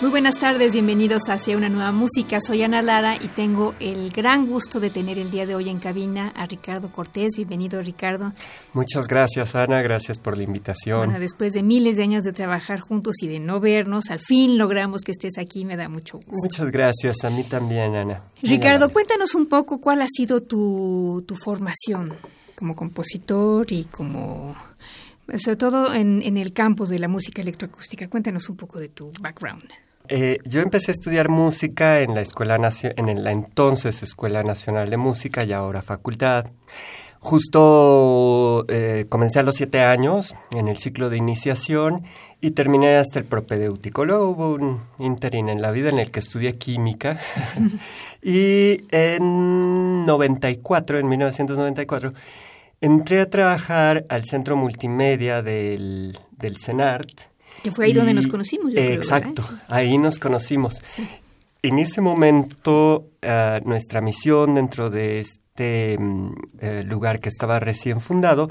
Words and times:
Muy 0.00 0.10
buenas 0.10 0.38
tardes, 0.38 0.74
bienvenidos 0.74 1.28
hacia 1.28 1.56
una 1.56 1.68
nueva 1.68 1.90
música. 1.90 2.40
Soy 2.40 2.62
Ana 2.62 2.82
Lara 2.82 3.16
y 3.16 3.26
tengo 3.26 3.74
el 3.80 4.10
gran 4.10 4.46
gusto 4.46 4.78
de 4.78 4.90
tener 4.90 5.18
el 5.18 5.32
día 5.32 5.44
de 5.44 5.56
hoy 5.56 5.68
en 5.68 5.80
cabina 5.80 6.28
a 6.36 6.46
Ricardo 6.46 6.88
Cortés. 6.88 7.32
Bienvenido, 7.36 7.82
Ricardo. 7.82 8.30
Muchas 8.74 9.08
gracias, 9.08 9.56
Ana. 9.56 9.82
Gracias 9.82 10.20
por 10.20 10.36
la 10.36 10.44
invitación. 10.44 10.98
Bueno, 10.98 11.18
después 11.18 11.52
de 11.52 11.64
miles 11.64 11.96
de 11.96 12.04
años 12.04 12.22
de 12.22 12.32
trabajar 12.32 12.78
juntos 12.78 13.16
y 13.22 13.26
de 13.26 13.40
no 13.40 13.58
vernos, 13.58 14.10
al 14.10 14.20
fin 14.20 14.56
logramos 14.56 15.02
que 15.02 15.10
estés 15.10 15.36
aquí. 15.36 15.64
Me 15.64 15.76
da 15.76 15.88
mucho 15.88 16.18
gusto. 16.18 16.32
Muchas 16.44 16.70
gracias. 16.70 17.24
A 17.24 17.30
mí 17.30 17.42
también, 17.42 17.96
Ana. 17.96 18.20
Ricardo, 18.40 18.92
cuéntanos 18.92 19.34
un 19.34 19.48
poco 19.48 19.80
cuál 19.80 20.02
ha 20.02 20.08
sido 20.08 20.44
tu, 20.44 21.24
tu 21.26 21.34
formación 21.34 22.14
como 22.54 22.76
compositor 22.76 23.66
y 23.72 23.82
como 23.86 24.54
sobre 25.38 25.56
todo 25.56 25.92
en, 25.92 26.22
en, 26.22 26.36
el 26.36 26.52
campus 26.52 26.88
de 26.88 27.00
la 27.00 27.08
música 27.08 27.42
electroacústica. 27.42 28.08
Cuéntanos 28.08 28.48
un 28.48 28.56
poco 28.56 28.78
de 28.78 28.90
tu 28.90 29.12
background. 29.20 29.68
Eh, 30.10 30.38
yo 30.44 30.62
empecé 30.62 30.90
a 30.90 30.94
estudiar 30.94 31.28
música 31.28 32.00
en 32.00 32.14
la 32.14 32.22
escuela 32.22 32.56
en 32.56 33.24
la 33.24 33.30
entonces 33.30 34.02
Escuela 34.02 34.42
Nacional 34.42 34.88
de 34.88 34.96
Música 34.96 35.44
y 35.44 35.52
ahora 35.52 35.82
Facultad. 35.82 36.46
Justo 37.20 38.64
eh, 38.68 39.04
comencé 39.08 39.40
a 39.40 39.42
los 39.42 39.56
siete 39.56 39.80
años 39.82 40.34
en 40.56 40.68
el 40.68 40.78
ciclo 40.78 41.10
de 41.10 41.18
iniciación 41.18 42.04
y 42.40 42.52
terminé 42.52 42.96
hasta 42.96 43.18
el 43.18 43.26
propedéutico. 43.26 44.06
Luego 44.06 44.30
hubo 44.30 44.54
un 44.54 44.80
interín 44.98 45.50
en 45.50 45.60
la 45.60 45.72
vida 45.72 45.90
en 45.90 45.98
el 45.98 46.10
que 46.10 46.20
estudié 46.20 46.56
química 46.56 47.18
y 48.22 48.84
en 48.90 50.06
94, 50.06 50.98
en 51.00 51.08
1994, 51.08 52.14
entré 52.80 53.20
a 53.20 53.28
trabajar 53.28 54.06
al 54.08 54.24
centro 54.24 54.56
multimedia 54.56 55.42
del, 55.42 56.16
del 56.30 56.56
CENART 56.56 57.27
que 57.62 57.70
fue 57.70 57.86
ahí 57.86 57.92
donde 57.92 58.14
nos 58.14 58.26
conocimos. 58.26 58.72
Yo 58.74 58.80
exacto, 58.80 59.42
ahí 59.68 59.98
nos 59.98 60.18
conocimos. 60.18 60.82
En 61.60 61.78
ese 61.80 62.00
momento, 62.00 63.10
uh, 63.22 63.68
nuestra 63.68 64.00
misión 64.00 64.54
dentro 64.54 64.90
de 64.90 65.20
este 65.20 65.96
um, 65.98 66.30
uh, 66.30 66.34
lugar 66.86 67.18
que 67.18 67.28
estaba 67.28 67.58
recién 67.58 68.00
fundado 68.00 68.48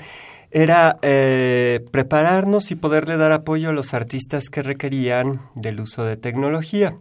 era 0.52 0.98
eh, 1.02 1.86
prepararnos 1.92 2.72
y 2.72 2.76
poderle 2.76 3.18
dar 3.18 3.32
apoyo 3.32 3.70
a 3.70 3.74
los 3.74 3.94
artistas 3.94 4.50
que 4.50 4.64
requerían 4.64 5.42
del 5.56 5.80
uso 5.80 6.04
de 6.04 6.18
tecnología. 6.18 6.96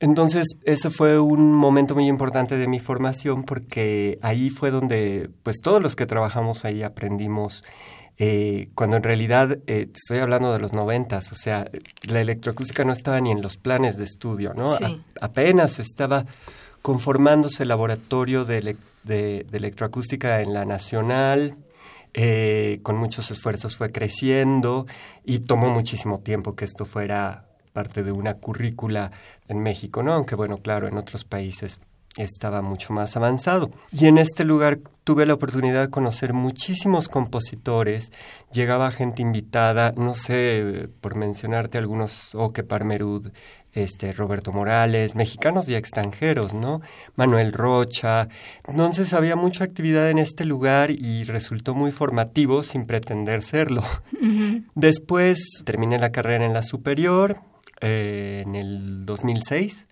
Entonces, 0.00 0.46
ese 0.64 0.90
fue 0.90 1.18
un 1.18 1.52
momento 1.52 1.94
muy 1.94 2.06
importante 2.06 2.56
de 2.56 2.68
mi 2.68 2.78
formación 2.78 3.42
porque 3.42 4.18
ahí 4.22 4.48
fue 4.48 4.70
donde, 4.70 5.28
pues 5.42 5.56
todos 5.60 5.82
los 5.82 5.96
que 5.96 6.06
trabajamos 6.06 6.64
ahí 6.64 6.84
aprendimos 6.84 7.64
eh, 8.20 8.70
cuando 8.74 8.96
en 8.96 9.04
realidad 9.04 9.58
eh, 9.68 9.88
estoy 9.94 10.18
hablando 10.18 10.52
de 10.52 10.58
los 10.58 10.72
noventas, 10.72 11.30
o 11.30 11.36
sea, 11.36 11.70
la 12.02 12.20
electroacústica 12.20 12.84
no 12.84 12.92
estaba 12.92 13.20
ni 13.20 13.30
en 13.30 13.42
los 13.42 13.56
planes 13.58 13.96
de 13.96 14.04
estudio, 14.04 14.54
¿no? 14.54 14.76
apenas 15.20 15.78
estaba 15.78 16.26
conformándose 16.82 17.62
el 17.62 17.68
laboratorio 17.68 18.44
de, 18.44 18.76
electroacústica 19.52 20.40
en 20.40 20.52
la 20.52 20.64
nacional, 20.64 21.58
eh, 22.12 22.80
con 22.82 22.96
muchos 22.96 23.30
esfuerzos 23.30 23.76
fue 23.76 23.92
creciendo 23.92 24.86
y 25.24 25.40
tomó 25.40 25.68
muchísimo 25.68 26.18
tiempo 26.18 26.56
que 26.56 26.64
esto 26.64 26.86
fuera 26.86 27.46
parte 27.72 28.02
de 28.02 28.10
una 28.10 28.34
currícula 28.34 29.12
en 29.46 29.60
México, 29.60 30.02
¿no? 30.02 30.14
Aunque 30.14 30.34
bueno, 30.34 30.58
claro, 30.58 30.88
en 30.88 30.98
otros 30.98 31.24
países 31.24 31.78
estaba 32.18 32.62
mucho 32.62 32.92
más 32.92 33.16
avanzado. 33.16 33.70
Y 33.92 34.06
en 34.06 34.18
este 34.18 34.44
lugar 34.44 34.78
tuve 35.04 35.24
la 35.24 35.34
oportunidad 35.34 35.82
de 35.82 35.90
conocer 35.90 36.34
muchísimos 36.34 37.08
compositores, 37.08 38.12
llegaba 38.52 38.90
gente 38.90 39.22
invitada, 39.22 39.94
no 39.96 40.14
sé, 40.14 40.88
por 41.00 41.16
mencionarte 41.16 41.78
algunos, 41.78 42.34
Oke 42.34 42.62
Parmerud, 42.62 43.30
este, 43.72 44.12
Roberto 44.12 44.52
Morales, 44.52 45.14
mexicanos 45.14 45.68
y 45.68 45.74
extranjeros, 45.74 46.52
¿no? 46.52 46.80
Manuel 47.16 47.52
Rocha. 47.52 48.28
Entonces 48.66 49.12
había 49.14 49.36
mucha 49.36 49.64
actividad 49.64 50.10
en 50.10 50.18
este 50.18 50.44
lugar 50.44 50.90
y 50.90 51.24
resultó 51.24 51.74
muy 51.74 51.90
formativo 51.90 52.62
sin 52.62 52.84
pretender 52.86 53.42
serlo. 53.42 53.82
Después 54.74 55.62
terminé 55.64 55.98
la 55.98 56.12
carrera 56.12 56.44
en 56.44 56.52
la 56.52 56.62
superior 56.62 57.40
eh, 57.80 58.42
en 58.44 58.56
el 58.56 59.06
2006 59.06 59.86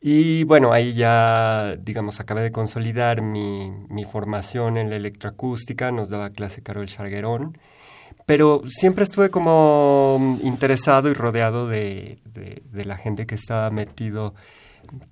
y 0.00 0.44
bueno, 0.44 0.72
ahí 0.72 0.92
ya, 0.92 1.76
digamos, 1.80 2.20
acabé 2.20 2.42
de 2.42 2.52
consolidar 2.52 3.22
mi, 3.22 3.70
mi 3.88 4.04
formación 4.04 4.76
en 4.76 4.90
la 4.90 4.96
electroacústica, 4.96 5.90
nos 5.90 6.10
daba 6.10 6.30
clase 6.30 6.62
Carol 6.62 6.86
Charguerón, 6.86 7.58
pero 8.26 8.62
siempre 8.66 9.04
estuve 9.04 9.30
como 9.30 10.38
interesado 10.42 11.08
y 11.08 11.14
rodeado 11.14 11.68
de, 11.68 12.18
de, 12.24 12.84
la 12.84 12.96
gente 12.96 13.26
que 13.26 13.36
estaba 13.36 13.70
metido, 13.70 14.34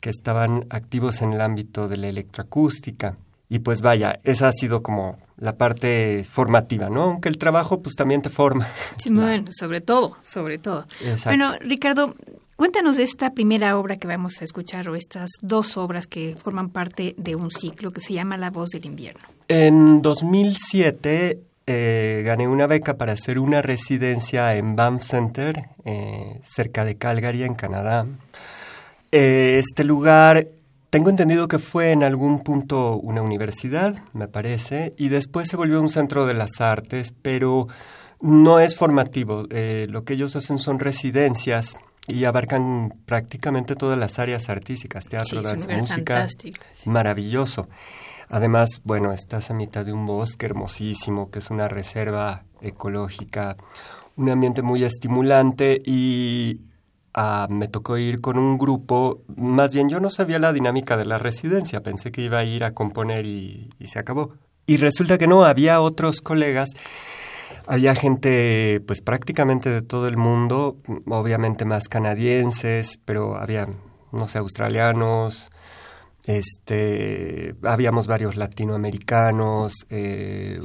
que 0.00 0.11
estaban 0.11 0.67
activos 0.69 1.22
en 1.22 1.33
el 1.33 1.41
ámbito 1.41 1.89
de 1.89 1.97
la 1.97 2.09
electroacústica. 2.09 3.16
Y 3.49 3.61
pues 3.61 3.83
vaya, 3.83 4.21
esa 4.25 4.49
ha 4.49 4.53
sido 4.53 4.83
como 4.83 5.19
la 5.37 5.56
parte 5.56 6.25
formativa, 6.25 6.89
¿no? 6.89 7.03
Aunque 7.05 7.28
el 7.28 7.39
trabajo 7.39 7.83
pues 7.83 7.95
también 7.95 8.21
te 8.21 8.31
forma. 8.31 8.66
Sí, 8.97 9.11
bueno, 9.11 9.51
sobre 9.56 9.81
todo, 9.81 10.16
sobre 10.21 10.59
todo. 10.59 10.84
Exacto. 11.01 11.28
Bueno, 11.28 11.53
Ricardo, 11.61 12.16
Cuéntanos 12.56 12.97
de 12.97 13.03
esta 13.03 13.31
primera 13.31 13.76
obra 13.76 13.97
que 13.97 14.06
vamos 14.06 14.41
a 14.41 14.44
escuchar 14.44 14.88
o 14.88 14.94
estas 14.94 15.31
dos 15.42 15.76
obras 15.76 16.06
que 16.06 16.37
forman 16.38 16.70
parte 16.70 17.16
de 17.19 17.34
un 17.34 17.50
ciclo 17.50 17.91
que 17.91 18.00
se 18.00 18.12
llama 18.12 18.37
La 18.37 18.50
voz 18.50 18.70
del 18.70 18.87
invierno. 18.87 19.22
En 19.48 20.03
2007 20.03 21.41
eh, 21.66 22.22
gané 22.25 22.47
una 22.47 22.69
beca 22.69 22.97
para 22.97 23.15
hacer 23.15 23.41
una 23.41 23.60
residencia 23.60 24.54
en 24.54 24.76
Banff 24.76 25.03
Center, 25.03 25.70
eh, 25.84 26.41
cerca 26.44 26.84
de 26.84 26.97
Calgary, 26.97 27.42
en 27.42 27.54
Canadá. 27.54 28.06
Eh, 29.10 29.59
este 29.59 29.82
lugar, 29.82 30.47
tengo 30.91 31.10
entendido 31.10 31.48
que 31.48 31.59
fue 31.59 31.91
en 31.91 32.04
algún 32.04 32.44
punto 32.44 32.97
una 32.98 33.22
universidad, 33.22 33.97
me 34.12 34.28
parece, 34.28 34.94
y 34.97 35.09
después 35.09 35.48
se 35.48 35.56
volvió 35.56 35.81
un 35.81 35.91
centro 35.91 36.25
de 36.25 36.34
las 36.34 36.60
artes, 36.60 37.12
pero 37.21 37.66
no 38.21 38.60
es 38.60 38.76
formativo. 38.76 39.48
lo 39.88 40.04
que 40.04 40.15
ellos 40.15 40.36
hacen 40.36 40.60
son 40.60 40.78
residencias 40.78 41.75
y 42.06 42.25
abarcan 42.25 42.94
prácticamente 43.06 43.75
todas 43.75 43.98
las 43.98 44.19
áreas 44.19 44.48
artísticas, 44.48 45.06
teatro, 45.06 45.42
danza, 45.42 45.70
música. 45.75 46.26
Maravilloso. 46.84 47.69
Además, 48.28 48.81
bueno, 48.84 49.12
estás 49.12 49.50
a 49.50 49.54
mitad 49.54 49.84
de 49.84 49.92
un 49.92 50.06
bosque 50.06 50.47
hermosísimo, 50.47 51.31
que 51.31 51.38
es 51.38 51.50
una 51.50 51.69
reserva 51.69 52.44
ecológica, 52.60 53.56
un 54.16 54.30
ambiente 54.30 54.62
muy 54.62 54.84
estimulante 54.84 55.80
y 55.84 56.60
ah, 57.15 57.47
me 57.51 57.68
tocó 57.68 57.97
ir 57.97 58.21
con 58.21 58.39
un 58.39 58.59
grupo, 58.59 59.22
más 59.36 59.72
bien 59.72 59.89
yo 59.89 60.00
no 60.00 60.10
sabía 60.10 60.39
la 60.39 60.53
dinámica 60.53 60.97
de 60.97 61.04
la 61.04 61.18
residencia, 61.18 61.83
pensé 61.83 62.12
que 62.12 62.22
iba 62.22 62.39
a 62.39 62.45
ir 62.45 62.65
a 62.65 62.72
componer 62.72 63.27
y 63.27 63.71
se 63.84 63.98
acabó. 63.98 64.33
Y 64.66 64.78
resulta 64.78 65.18
que 65.18 65.27
no, 65.27 65.45
había 65.45 65.80
otros 65.80 66.21
colegas 66.21 66.71
había 67.66 67.95
gente, 67.95 68.81
pues 68.87 69.01
prácticamente 69.01 69.71
de 69.71 69.83
todo 69.83 70.09
el 70.09 70.16
mundo, 70.16 70.78
obviamente 71.07 71.65
más 71.65 71.89
canadienses, 71.89 73.01
pero 73.05 73.37
había, 73.37 73.69
no 74.13 74.28
sé, 74.28 74.39
australianos, 74.39 75.51
este, 76.25 77.55
habíamos 77.63 78.07
varios 78.07 78.37
latinoamericanos, 78.37 79.87
eh, 79.91 80.61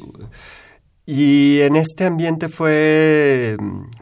y 1.11 1.61
en 1.61 1.75
este 1.75 2.05
ambiente 2.05 2.49
fue 2.49 3.57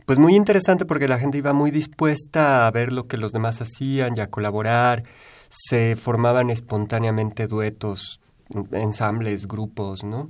pues 0.05 0.19
muy 0.19 0.35
interesante 0.35 0.83
porque 0.83 1.07
la 1.07 1.17
gente 1.17 1.37
iba 1.37 1.53
muy 1.53 1.71
dispuesta 1.71 2.67
a 2.67 2.71
ver 2.71 2.91
lo 2.91 3.07
que 3.07 3.15
los 3.15 3.31
demás 3.31 3.61
hacían 3.61 4.17
y 4.17 4.19
a 4.19 4.27
colaborar. 4.27 5.05
Se 5.47 5.95
formaban 5.95 6.49
espontáneamente 6.49 7.47
duetos, 7.47 8.19
ensambles, 8.73 9.47
grupos, 9.47 10.03
¿no? 10.03 10.29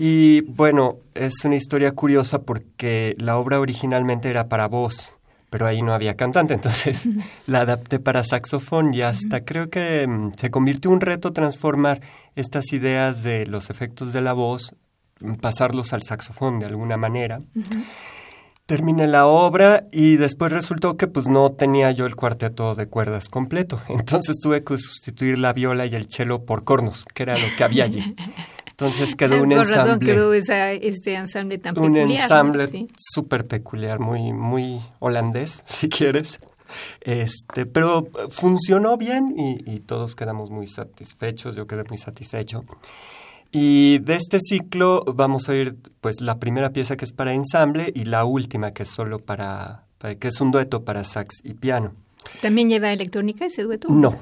Y 0.00 0.42
bueno, 0.42 0.98
es 1.14 1.44
una 1.44 1.56
historia 1.56 1.90
curiosa 1.90 2.42
porque 2.42 3.16
la 3.18 3.36
obra 3.36 3.58
originalmente 3.58 4.30
era 4.30 4.48
para 4.48 4.68
voz, 4.68 5.18
pero 5.50 5.66
ahí 5.66 5.82
no 5.82 5.92
había 5.92 6.14
cantante, 6.14 6.54
entonces 6.58 7.08
la 7.48 7.62
adapté 7.62 7.98
para 7.98 8.22
saxofón 8.22 8.94
y 8.94 9.02
hasta 9.02 9.42
creo 9.42 9.70
que 9.70 10.06
mm, 10.06 10.34
se 10.36 10.52
convirtió 10.52 10.90
en 10.90 10.94
un 10.94 11.00
reto 11.00 11.32
transformar 11.32 12.00
estas 12.36 12.72
ideas 12.72 13.24
de 13.24 13.46
los 13.46 13.70
efectos 13.70 14.12
de 14.12 14.20
la 14.20 14.34
voz, 14.34 14.76
mm, 15.20 15.34
pasarlos 15.34 15.92
al 15.92 16.04
saxofón 16.04 16.60
de 16.60 16.66
alguna 16.66 16.96
manera. 16.96 17.40
terminé 18.66 19.06
la 19.06 19.26
obra 19.26 19.86
y 19.90 20.16
después 20.16 20.52
resultó 20.52 20.98
que 20.98 21.06
pues 21.06 21.26
no 21.26 21.52
tenía 21.52 21.90
yo 21.90 22.04
el 22.04 22.14
cuarteto 22.14 22.74
de 22.74 22.86
cuerdas 22.86 23.30
completo. 23.30 23.80
Entonces 23.88 24.36
tuve 24.40 24.62
que 24.62 24.76
sustituir 24.78 25.38
la 25.38 25.54
viola 25.54 25.86
y 25.86 25.94
el 25.94 26.06
cello 26.08 26.44
por 26.44 26.64
cornos, 26.64 27.06
que 27.14 27.24
era 27.24 27.32
lo 27.32 27.46
que 27.56 27.64
había 27.64 27.84
allí. 27.84 28.14
Entonces 28.80 29.16
quedó 29.16 29.42
un 29.42 29.48
Por 29.48 29.58
ensamble. 29.58 29.74
razón 29.76 29.98
quedó 30.00 30.32
esa- 30.34 30.72
este 30.72 31.14
ensamble 31.14 31.58
tan 31.58 31.76
un 31.76 31.94
peculiar. 31.94 32.06
¿no? 32.06 32.12
ensamble 32.22 32.66
Sí. 32.68 32.88
súper 32.96 33.44
peculiar, 33.44 33.98
muy, 33.98 34.32
muy 34.32 34.80
holandés, 35.00 35.64
si 35.66 35.88
quieres. 35.88 36.38
Este, 37.00 37.66
pero 37.66 38.06
eh, 38.06 38.26
funcionó 38.30 38.96
bien 38.96 39.34
y, 39.36 39.58
y 39.68 39.80
todos 39.80 40.14
quedamos 40.14 40.50
muy 40.50 40.66
satisfechos, 40.68 41.56
yo 41.56 41.66
quedé 41.66 41.82
muy 41.88 41.98
satisfecho. 41.98 42.64
Y 43.50 43.98
de 44.00 44.14
este 44.14 44.38
ciclo 44.40 45.02
vamos 45.14 45.48
a 45.48 45.52
oír 45.52 45.76
pues 46.00 46.20
la 46.20 46.38
primera 46.38 46.70
pieza 46.70 46.96
que 46.96 47.04
es 47.06 47.12
para 47.12 47.32
ensamble 47.32 47.90
y 47.94 48.04
la 48.04 48.24
última 48.26 48.72
que 48.72 48.82
es 48.84 48.90
solo 48.90 49.18
para, 49.18 49.84
para- 49.98 50.14
que 50.14 50.28
es 50.28 50.40
un 50.40 50.50
dueto 50.52 50.84
para 50.84 51.02
sax 51.02 51.40
y 51.42 51.54
piano. 51.54 51.94
¿También 52.42 52.68
lleva 52.68 52.92
electrónica 52.92 53.46
ese 53.46 53.62
dueto? 53.62 53.88
No. 53.90 54.20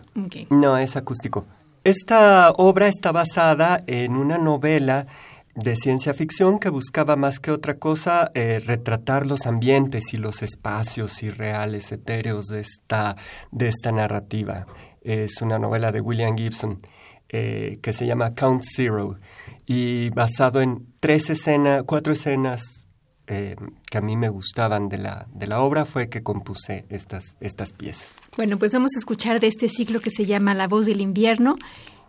No, 0.50 0.78
es 0.78 0.96
acústico. 0.96 1.44
Esta 1.86 2.50
obra 2.50 2.88
está 2.88 3.12
basada 3.12 3.80
en 3.86 4.16
una 4.16 4.38
novela 4.38 5.06
de 5.54 5.76
ciencia 5.76 6.14
ficción 6.14 6.58
que 6.58 6.68
buscaba 6.68 7.14
más 7.14 7.38
que 7.38 7.52
otra 7.52 7.78
cosa 7.78 8.32
eh, 8.34 8.58
retratar 8.58 9.24
los 9.24 9.46
ambientes 9.46 10.12
y 10.12 10.16
los 10.16 10.42
espacios 10.42 11.22
irreales, 11.22 11.92
etéreos 11.92 12.46
de 12.46 12.62
esta, 12.62 13.14
de 13.52 13.68
esta 13.68 13.92
narrativa. 13.92 14.66
Es 15.00 15.40
una 15.42 15.60
novela 15.60 15.92
de 15.92 16.00
William 16.00 16.36
Gibson 16.36 16.80
eh, 17.28 17.78
que 17.80 17.92
se 17.92 18.04
llama 18.04 18.34
Count 18.34 18.64
Zero 18.64 19.20
y 19.64 20.10
basado 20.10 20.60
en 20.60 20.88
tres 20.98 21.30
escenas, 21.30 21.84
cuatro 21.86 22.14
escenas 22.14 22.85
eh, 23.28 23.56
que 23.90 23.98
a 23.98 24.00
mí 24.00 24.16
me 24.16 24.28
gustaban 24.28 24.88
de 24.88 24.98
la, 24.98 25.26
de 25.32 25.46
la 25.46 25.60
obra 25.60 25.84
fue 25.84 26.08
que 26.08 26.22
compuse 26.22 26.86
estas, 26.88 27.36
estas 27.40 27.72
piezas. 27.72 28.20
Bueno, 28.36 28.58
pues 28.58 28.72
vamos 28.72 28.92
a 28.94 28.98
escuchar 28.98 29.40
de 29.40 29.48
este 29.48 29.68
ciclo 29.68 30.00
que 30.00 30.10
se 30.10 30.26
llama 30.26 30.54
La 30.54 30.68
voz 30.68 30.86
del 30.86 31.00
invierno. 31.00 31.56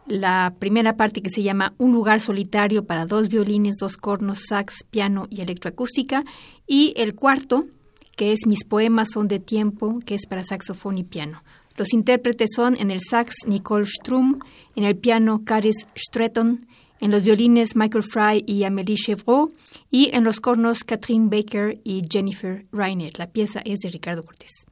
La 0.05 0.53
primera 0.59 0.95
parte 0.95 1.21
que 1.21 1.29
se 1.29 1.43
llama 1.43 1.73
Un 1.77 1.91
lugar 1.91 2.21
solitario 2.21 2.85
para 2.85 3.05
dos 3.05 3.29
violines, 3.29 3.75
dos 3.79 3.97
cornos, 3.97 4.43
sax, 4.47 4.83
piano 4.89 5.27
y 5.29 5.41
electroacústica. 5.41 6.21
Y 6.65 6.93
el 6.95 7.15
cuarto, 7.15 7.63
que 8.15 8.31
es 8.31 8.45
Mis 8.45 8.63
poemas 8.63 9.09
son 9.13 9.27
de 9.27 9.39
tiempo, 9.39 9.99
que 10.05 10.15
es 10.15 10.27
para 10.27 10.43
saxofón 10.43 10.97
y 10.97 11.03
piano. 11.03 11.43
Los 11.77 11.93
intérpretes 11.93 12.49
son 12.55 12.75
en 12.79 12.89
el 12.89 12.99
sax 12.99 13.35
Nicole 13.45 13.85
Strum, 13.85 14.39
en 14.75 14.83
el 14.83 14.97
piano 14.97 15.43
Caris 15.43 15.87
Stretton, 15.95 16.67
en 16.99 17.11
los 17.11 17.23
violines 17.23 17.75
Michael 17.75 18.03
Fry 18.03 18.44
y 18.45 18.63
Amélie 18.63 18.95
Chevreau 18.95 19.49
y 19.91 20.09
en 20.13 20.23
los 20.23 20.39
cornos 20.39 20.83
Catherine 20.83 21.29
Baker 21.29 21.79
y 21.83 22.01
Jennifer 22.09 22.65
Reiner. 22.71 23.17
La 23.17 23.27
pieza 23.27 23.61
es 23.65 23.79
de 23.79 23.89
Ricardo 23.89 24.23
Cortés. 24.23 24.65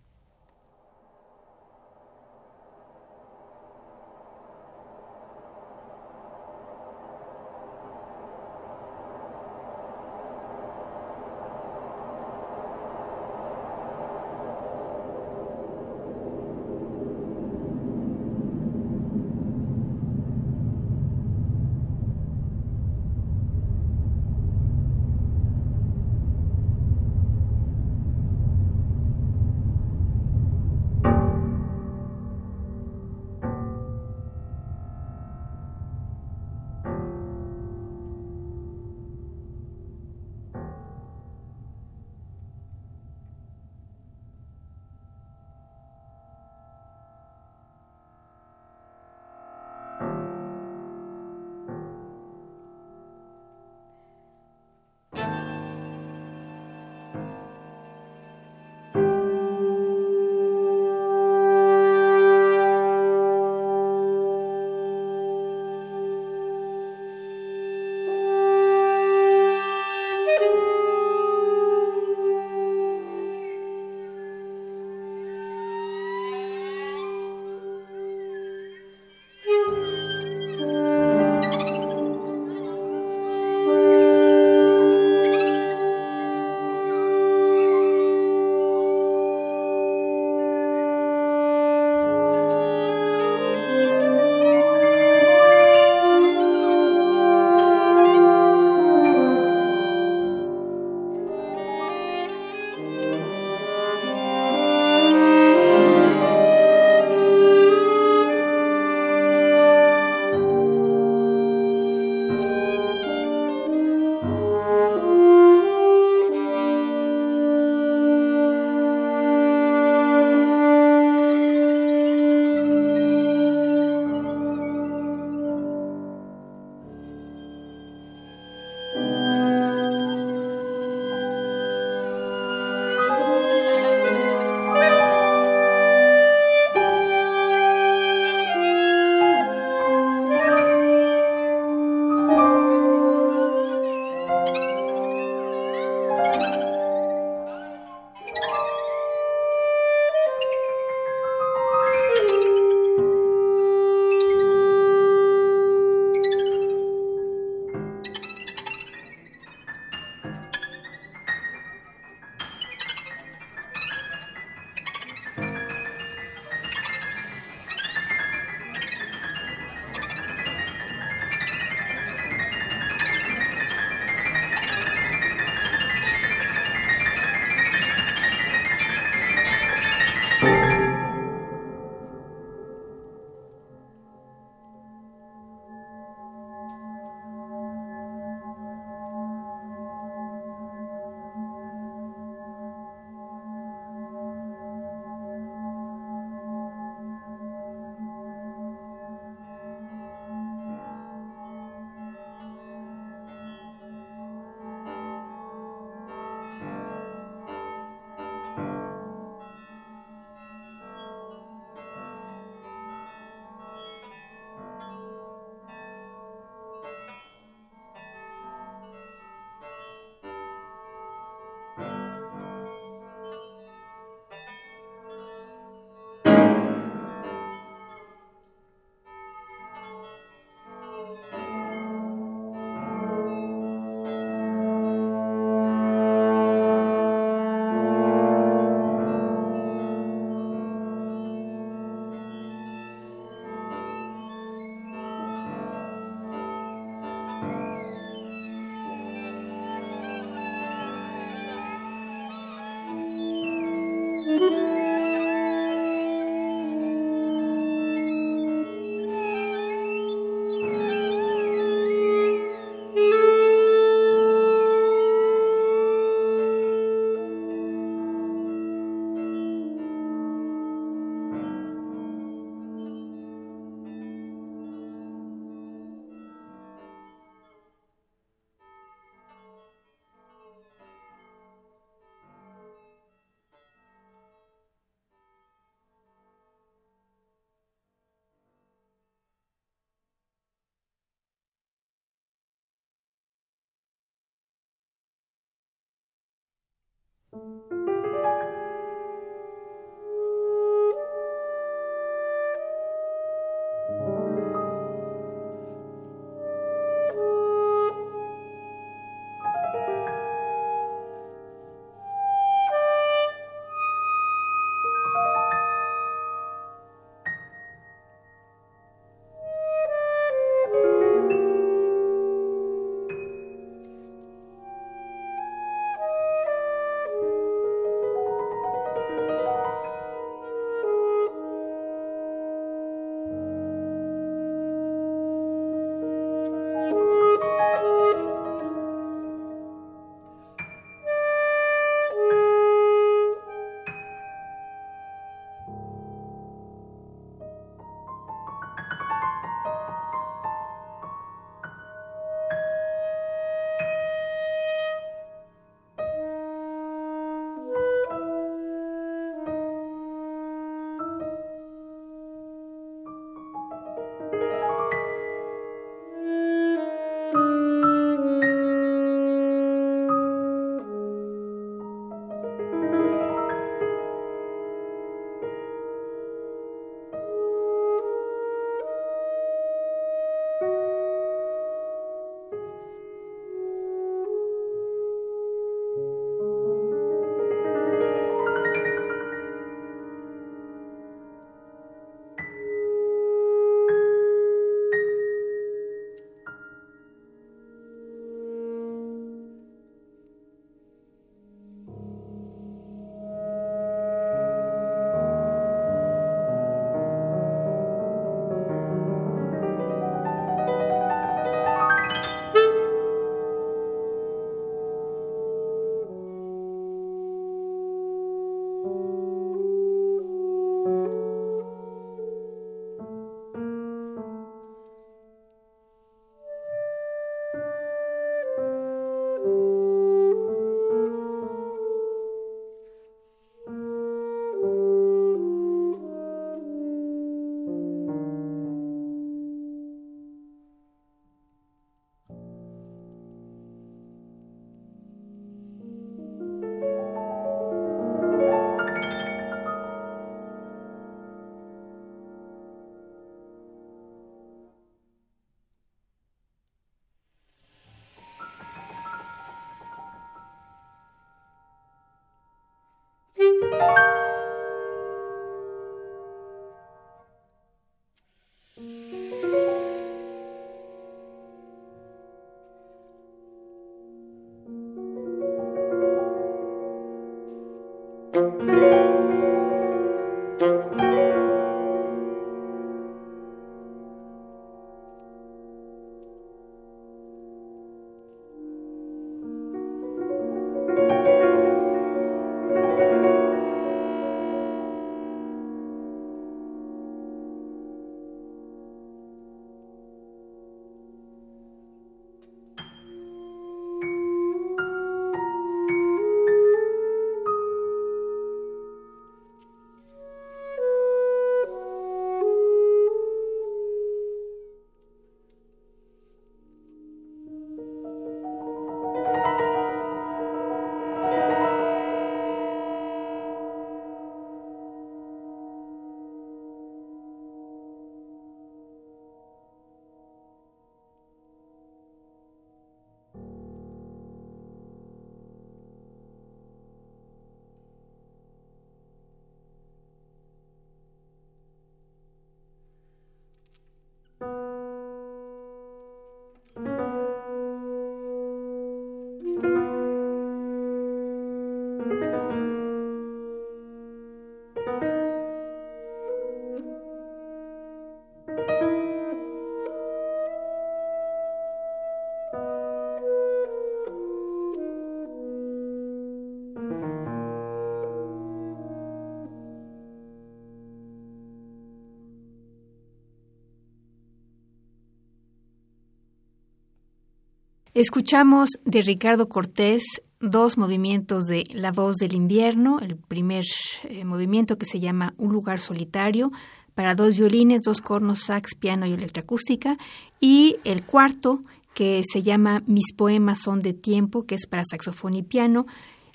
Escuchamos 577.95 578.71
de 578.83 579.01
Ricardo 579.03 579.47
Cortés 579.47 580.03
dos 580.41 580.77
movimientos 580.77 581.45
de 581.45 581.63
La 581.71 581.93
voz 581.93 582.17
del 582.17 582.33
invierno, 582.33 582.99
el 582.99 583.15
primer 583.15 583.63
eh, 584.03 584.25
movimiento 584.25 584.77
que 584.77 584.85
se 584.85 584.99
llama 584.99 585.33
Un 585.37 585.53
lugar 585.53 585.79
solitario, 585.79 586.51
para 586.93 587.15
dos 587.15 587.37
violines, 587.37 587.83
dos 587.83 588.01
cornos, 588.01 588.39
sax, 588.39 588.75
piano 588.75 589.05
y 589.05 589.13
electroacústica, 589.13 589.95
y 590.41 590.75
el 590.83 591.03
cuarto 591.03 591.61
que 591.93 592.21
se 592.29 592.43
llama 592.43 592.81
Mis 592.85 593.13
poemas 593.13 593.61
son 593.61 593.79
de 593.79 593.93
tiempo, 593.93 594.43
que 594.43 594.55
es 594.55 594.67
para 594.67 594.83
saxofón 594.83 595.33
y 595.33 595.43
piano, 595.43 595.85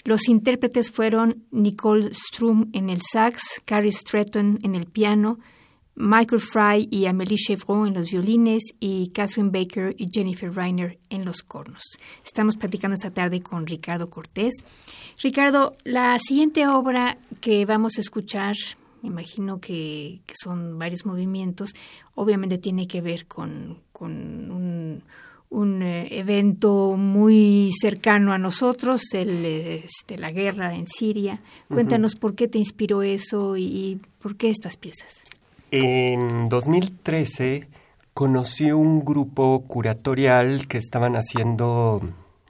Los 0.03 0.31
intérpretes 0.31 0.91
fueron 0.91 1.45
Nicole 1.51 2.15
Strum 2.15 2.71
en 2.73 2.89
el 2.89 3.03
sax, 3.03 3.61
Carrie 3.67 3.93
Stratton 3.93 4.61
en 4.63 4.77
el 4.77 4.87
piano, 4.87 5.39
Michael 6.01 6.41
Fry 6.41 6.89
y 6.91 7.05
Amélie 7.05 7.37
Chevron 7.37 7.89
en 7.89 7.95
los 7.95 8.11
violines 8.11 8.63
y 8.81 9.09
Catherine 9.09 9.51
Baker 9.51 9.95
y 9.99 10.09
Jennifer 10.11 10.53
Reiner 10.53 10.99
en 11.11 11.27
los 11.27 11.43
cornos. 11.43 11.83
Estamos 12.25 12.57
platicando 12.57 12.95
esta 12.95 13.11
tarde 13.11 13.43
con 13.43 13.67
Ricardo 13.67 14.09
Cortés. 14.09 14.55
Ricardo, 15.23 15.77
la 15.85 16.19
siguiente 16.19 16.67
obra 16.67 17.19
que 17.43 17.67
vamos 17.67 17.99
a 17.99 18.01
escuchar, 18.01 18.57
me 19.03 19.11
imagino 19.11 19.61
que, 19.61 20.23
son 20.43 20.79
varios 20.79 21.05
movimientos, 21.05 21.75
obviamente 22.15 22.57
tiene 22.57 22.87
que 22.87 23.03
ver 23.03 23.27
con, 23.27 23.79
un, 24.01 25.03
eh, 25.83 26.19
evento 26.19 26.97
muy 26.97 27.71
cercano 27.79 28.33
a 28.33 28.39
nosotros, 28.39 29.03
el, 29.13 29.45
este, 29.45 30.17
la 30.17 30.31
guerra 30.31 30.75
en 30.75 30.87
Siria. 30.87 31.41
Cuéntanos 31.69 32.15
por 32.15 32.35
qué 32.35 32.49
te 32.49 32.57
inspiró 32.57 33.03
eso 33.03 33.59
y 33.59 34.01
por 34.19 34.37
qué 34.37 34.49
estas 34.49 34.79
piezas. 34.79 35.25
En 35.73 36.49
2013 36.49 37.69
conocí 38.13 38.73
un 38.73 39.05
grupo 39.05 39.63
curatorial 39.63 40.67
que 40.67 40.79
estaban 40.79 41.15
haciendo, 41.15 42.01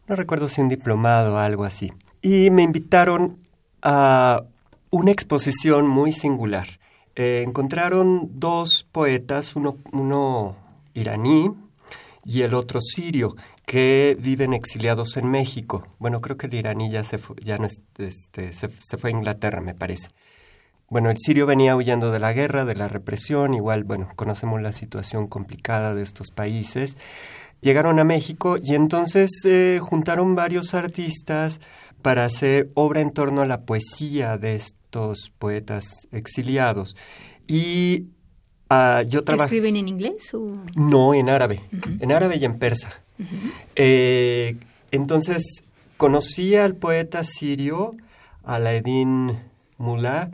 no 0.08 0.16
recuerdo 0.16 0.48
si 0.48 0.62
un 0.62 0.70
diplomado 0.70 1.34
o 1.34 1.36
algo 1.36 1.64
así, 1.64 1.92
y 2.22 2.48
me 2.50 2.62
invitaron 2.62 3.36
a 3.82 4.44
una 4.88 5.10
exposición 5.10 5.86
muy 5.86 6.12
singular. 6.12 6.66
Eh, 7.14 7.44
encontraron 7.46 8.30
dos 8.40 8.86
poetas, 8.90 9.54
uno, 9.54 10.56
iraní 10.94 11.50
y 12.24 12.40
el 12.40 12.54
otro 12.54 12.80
sirio, 12.80 13.36
que 13.66 14.16
viven 14.18 14.54
exiliados 14.54 15.18
en 15.18 15.30
México. 15.30 15.86
Bueno, 15.98 16.22
creo 16.22 16.38
que 16.38 16.46
el 16.46 16.54
iraní 16.54 16.90
ya 16.90 17.04
se 17.04 17.18
fue, 17.18 17.36
ya 17.44 17.58
no, 17.58 17.66
este, 17.66 18.52
se 18.54 18.96
fue 18.96 19.10
a 19.10 19.12
Inglaterra, 19.12 19.60
me 19.60 19.74
parece. 19.74 20.08
Bueno, 20.90 21.08
el 21.08 21.18
sirio 21.18 21.46
venía 21.46 21.76
huyendo 21.76 22.10
de 22.10 22.18
la 22.18 22.32
guerra, 22.32 22.64
de 22.64 22.74
la 22.74 22.88
represión, 22.88 23.54
igual, 23.54 23.84
bueno, 23.84 24.08
conocemos 24.16 24.60
la 24.60 24.72
situación 24.72 25.28
complicada 25.28 25.94
de 25.94 26.02
estos 26.02 26.32
países. 26.32 26.96
Llegaron 27.60 28.00
a 28.00 28.04
México 28.04 28.56
y 28.60 28.74
entonces 28.74 29.30
eh, 29.44 29.78
juntaron 29.80 30.34
varios 30.34 30.74
artistas 30.74 31.60
para 32.02 32.24
hacer 32.24 32.72
obra 32.74 33.02
en 33.02 33.12
torno 33.12 33.40
a 33.40 33.46
la 33.46 33.60
poesía 33.60 34.36
de 34.36 34.56
estos 34.56 35.30
poetas 35.38 35.92
exiliados. 36.10 36.96
Y 37.46 38.06
uh, 38.68 39.02
yo. 39.06 39.20
¿Escriben 39.24 39.76
en 39.76 39.86
inglés 39.86 40.34
o...? 40.34 40.60
No, 40.74 41.14
en 41.14 41.28
árabe, 41.30 41.60
en 42.00 42.10
árabe 42.10 42.38
y 42.38 42.44
en 42.44 42.58
persa. 42.58 42.88
Eh, 43.76 44.56
entonces, 44.90 45.62
conocí 45.96 46.56
al 46.56 46.74
poeta 46.74 47.22
sirio, 47.22 47.92
Alaeddin 48.42 49.38
Mullah, 49.78 50.30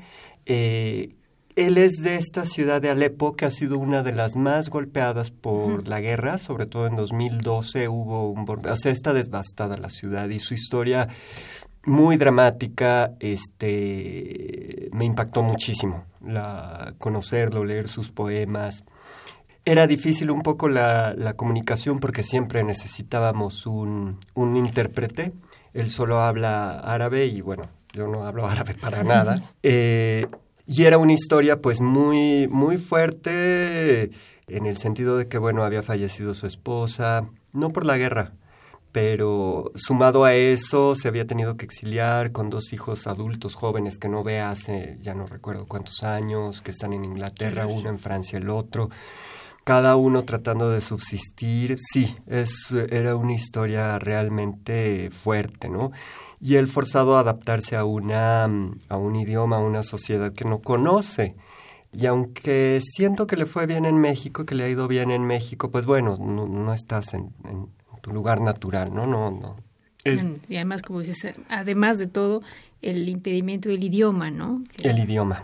eh, 0.46 1.10
él 1.56 1.78
es 1.78 2.02
de 2.02 2.16
esta 2.16 2.44
ciudad 2.44 2.82
de 2.82 2.90
Alepo, 2.90 3.34
que 3.34 3.46
ha 3.46 3.50
sido 3.50 3.78
una 3.78 4.02
de 4.02 4.12
las 4.12 4.36
más 4.36 4.68
golpeadas 4.68 5.30
por 5.30 5.88
la 5.88 6.00
guerra, 6.00 6.36
sobre 6.36 6.66
todo 6.66 6.86
en 6.86 6.96
2012 6.96 7.88
hubo 7.88 8.30
un 8.30 8.46
o 8.48 8.76
sea, 8.76 8.92
está 8.92 9.14
devastada 9.14 9.78
la 9.78 9.88
ciudad 9.88 10.28
y 10.28 10.38
su 10.38 10.52
historia 10.52 11.08
muy 11.86 12.16
dramática, 12.18 13.12
este, 13.20 14.90
me 14.92 15.04
impactó 15.04 15.42
muchísimo 15.42 16.04
la, 16.20 16.94
conocerlo, 16.98 17.64
leer 17.64 17.88
sus 17.88 18.10
poemas. 18.10 18.84
Era 19.64 19.86
difícil 19.86 20.30
un 20.30 20.42
poco 20.42 20.68
la, 20.68 21.14
la 21.16 21.34
comunicación 21.34 22.00
porque 22.00 22.22
siempre 22.22 22.64
necesitábamos 22.64 23.66
un, 23.66 24.18
un 24.34 24.56
intérprete. 24.56 25.32
Él 25.72 25.90
solo 25.90 26.20
habla 26.20 26.80
árabe 26.80 27.26
y 27.26 27.40
bueno, 27.40 27.64
yo 27.96 28.06
no 28.06 28.26
hablo 28.26 28.46
árabe 28.46 28.74
para 28.80 29.02
nada. 29.04 29.40
Eh, 29.62 30.26
y 30.66 30.84
era 30.84 30.98
una 30.98 31.12
historia 31.12 31.60
pues 31.60 31.80
muy, 31.80 32.48
muy 32.48 32.76
fuerte 32.76 34.10
en 34.48 34.66
el 34.66 34.76
sentido 34.76 35.16
de 35.16 35.26
que, 35.26 35.38
bueno, 35.38 35.64
había 35.64 35.82
fallecido 35.82 36.34
su 36.34 36.46
esposa, 36.46 37.24
no 37.52 37.70
por 37.70 37.86
la 37.86 37.96
guerra, 37.96 38.32
pero 38.92 39.72
sumado 39.74 40.24
a 40.24 40.34
eso 40.34 40.96
se 40.96 41.08
había 41.08 41.26
tenido 41.26 41.56
que 41.56 41.64
exiliar 41.64 42.32
con 42.32 42.50
dos 42.50 42.72
hijos 42.72 43.06
adultos 43.06 43.54
jóvenes 43.54 43.98
que 43.98 44.08
no 44.08 44.24
ve 44.24 44.40
hace 44.40 44.98
ya 45.00 45.14
no 45.14 45.26
recuerdo 45.26 45.66
cuántos 45.66 46.02
años, 46.02 46.62
que 46.62 46.70
están 46.70 46.92
en 46.92 47.04
Inglaterra, 47.04 47.66
uno 47.66 47.90
en 47.90 47.98
Francia, 47.98 48.38
el 48.38 48.48
otro, 48.50 48.90
cada 49.64 49.96
uno 49.96 50.22
tratando 50.22 50.70
de 50.70 50.80
subsistir. 50.80 51.76
Sí, 51.80 52.14
es, 52.26 52.70
era 52.90 53.16
una 53.16 53.34
historia 53.34 53.98
realmente 53.98 55.10
fuerte, 55.10 55.68
¿no? 55.68 55.92
Y 56.40 56.56
él 56.56 56.66
forzado 56.66 57.16
a 57.16 57.20
adaptarse 57.20 57.76
a, 57.76 57.84
una, 57.84 58.46
mm, 58.48 58.78
a 58.88 58.96
un 58.96 59.16
idioma, 59.16 59.56
a 59.56 59.60
una 59.60 59.82
sociedad 59.82 60.32
que 60.32 60.44
no 60.44 60.60
conoce. 60.60 61.34
Y 61.92 62.06
aunque 62.06 62.80
siento 62.82 63.26
que 63.26 63.36
le 63.36 63.46
fue 63.46 63.66
bien 63.66 63.86
en 63.86 63.98
México, 63.98 64.44
que 64.44 64.54
le 64.54 64.64
ha 64.64 64.68
ido 64.68 64.86
bien 64.88 65.10
en 65.10 65.24
México, 65.24 65.70
pues 65.70 65.86
bueno, 65.86 66.16
no, 66.16 66.72
estás 66.74 67.14
en, 67.14 67.32
tu 68.02 68.10
lugar 68.12 68.40
natural, 68.40 68.94
¿no? 68.94 69.06
no, 69.06 69.30
no. 69.30 69.56
Y 70.48 70.56
además, 70.56 70.82
como 70.82 71.00
dices, 71.00 71.34
además 71.48 71.98
de 71.98 72.06
todo, 72.06 72.42
el 72.82 73.08
impedimento 73.08 73.68
del 73.68 73.82
idioma, 73.82 74.30
¿no? 74.30 74.62
El 74.82 74.98
idioma. 74.98 75.42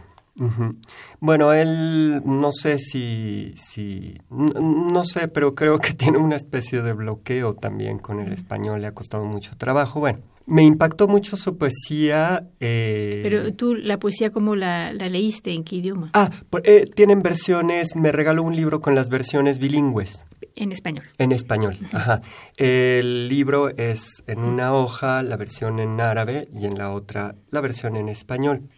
Bueno, 1.20 1.52
él 1.52 2.22
no 2.24 2.52
sé 2.52 2.78
si, 2.78 3.54
si 3.56 4.18
no 4.30 5.04
sé, 5.04 5.28
pero 5.28 5.54
creo 5.54 5.78
que 5.78 5.92
tiene 5.94 6.18
una 6.18 6.36
especie 6.36 6.82
de 6.82 6.92
bloqueo 6.92 7.54
también 7.54 7.98
con 7.98 8.20
el 8.20 8.32
español, 8.32 8.80
le 8.80 8.86
ha 8.86 8.94
costado 8.94 9.24
mucho 9.24 9.56
trabajo. 9.56 10.00
Bueno, 10.00 10.20
me 10.46 10.62
impactó 10.62 11.08
mucho 11.08 11.36
su 11.36 11.56
poesía. 11.56 12.48
Eh... 12.60 13.20
Pero 13.22 13.52
tú, 13.54 13.74
la 13.74 13.98
poesía, 13.98 14.30
¿cómo 14.30 14.56
la, 14.56 14.92
leíste? 14.92 15.52
¿En 15.52 15.64
qué 15.64 15.76
idioma? 15.76 16.10
Ah, 16.14 16.30
eh, 16.64 16.86
tienen 16.94 17.22
versiones, 17.22 17.96
me 17.96 18.12
regaló 18.12 18.42
un 18.42 18.56
libro 18.56 18.80
con 18.80 18.94
las 18.94 19.08
versiones 19.08 19.58
bilingües. 19.58 20.26
En 20.54 20.72
español. 20.72 21.04
En 21.18 21.32
español, 21.32 21.78
ajá. 21.92 22.20
El 22.56 23.28
libro 23.28 23.70
es 23.70 24.22
en 24.26 24.40
una 24.40 24.74
hoja 24.74 25.22
la 25.22 25.36
versión 25.36 25.80
en 25.80 26.00
árabe 26.00 26.48
y 26.54 26.66
en 26.66 26.76
la 26.76 26.90
otra 26.90 27.36
la 27.50 27.60
versión 27.60 27.96
en 27.96 28.08
español. 28.08 28.68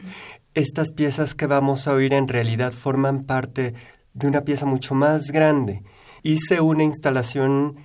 Estas 0.55 0.93
piezas 0.93 1.35
que 1.35 1.47
vamos 1.47 1.89
a 1.89 1.95
oír 1.95 2.15
en 2.15 2.29
realidad 2.29 2.73
forman 2.73 3.25
parte 3.25 3.75
de 4.13 4.27
una 4.29 4.43
pieza 4.43 4.67
mucho 4.67 4.95
más 4.95 5.33
grande. 5.33 5.83
Hice 6.23 6.61
una 6.61 6.85
instalación 6.85 7.77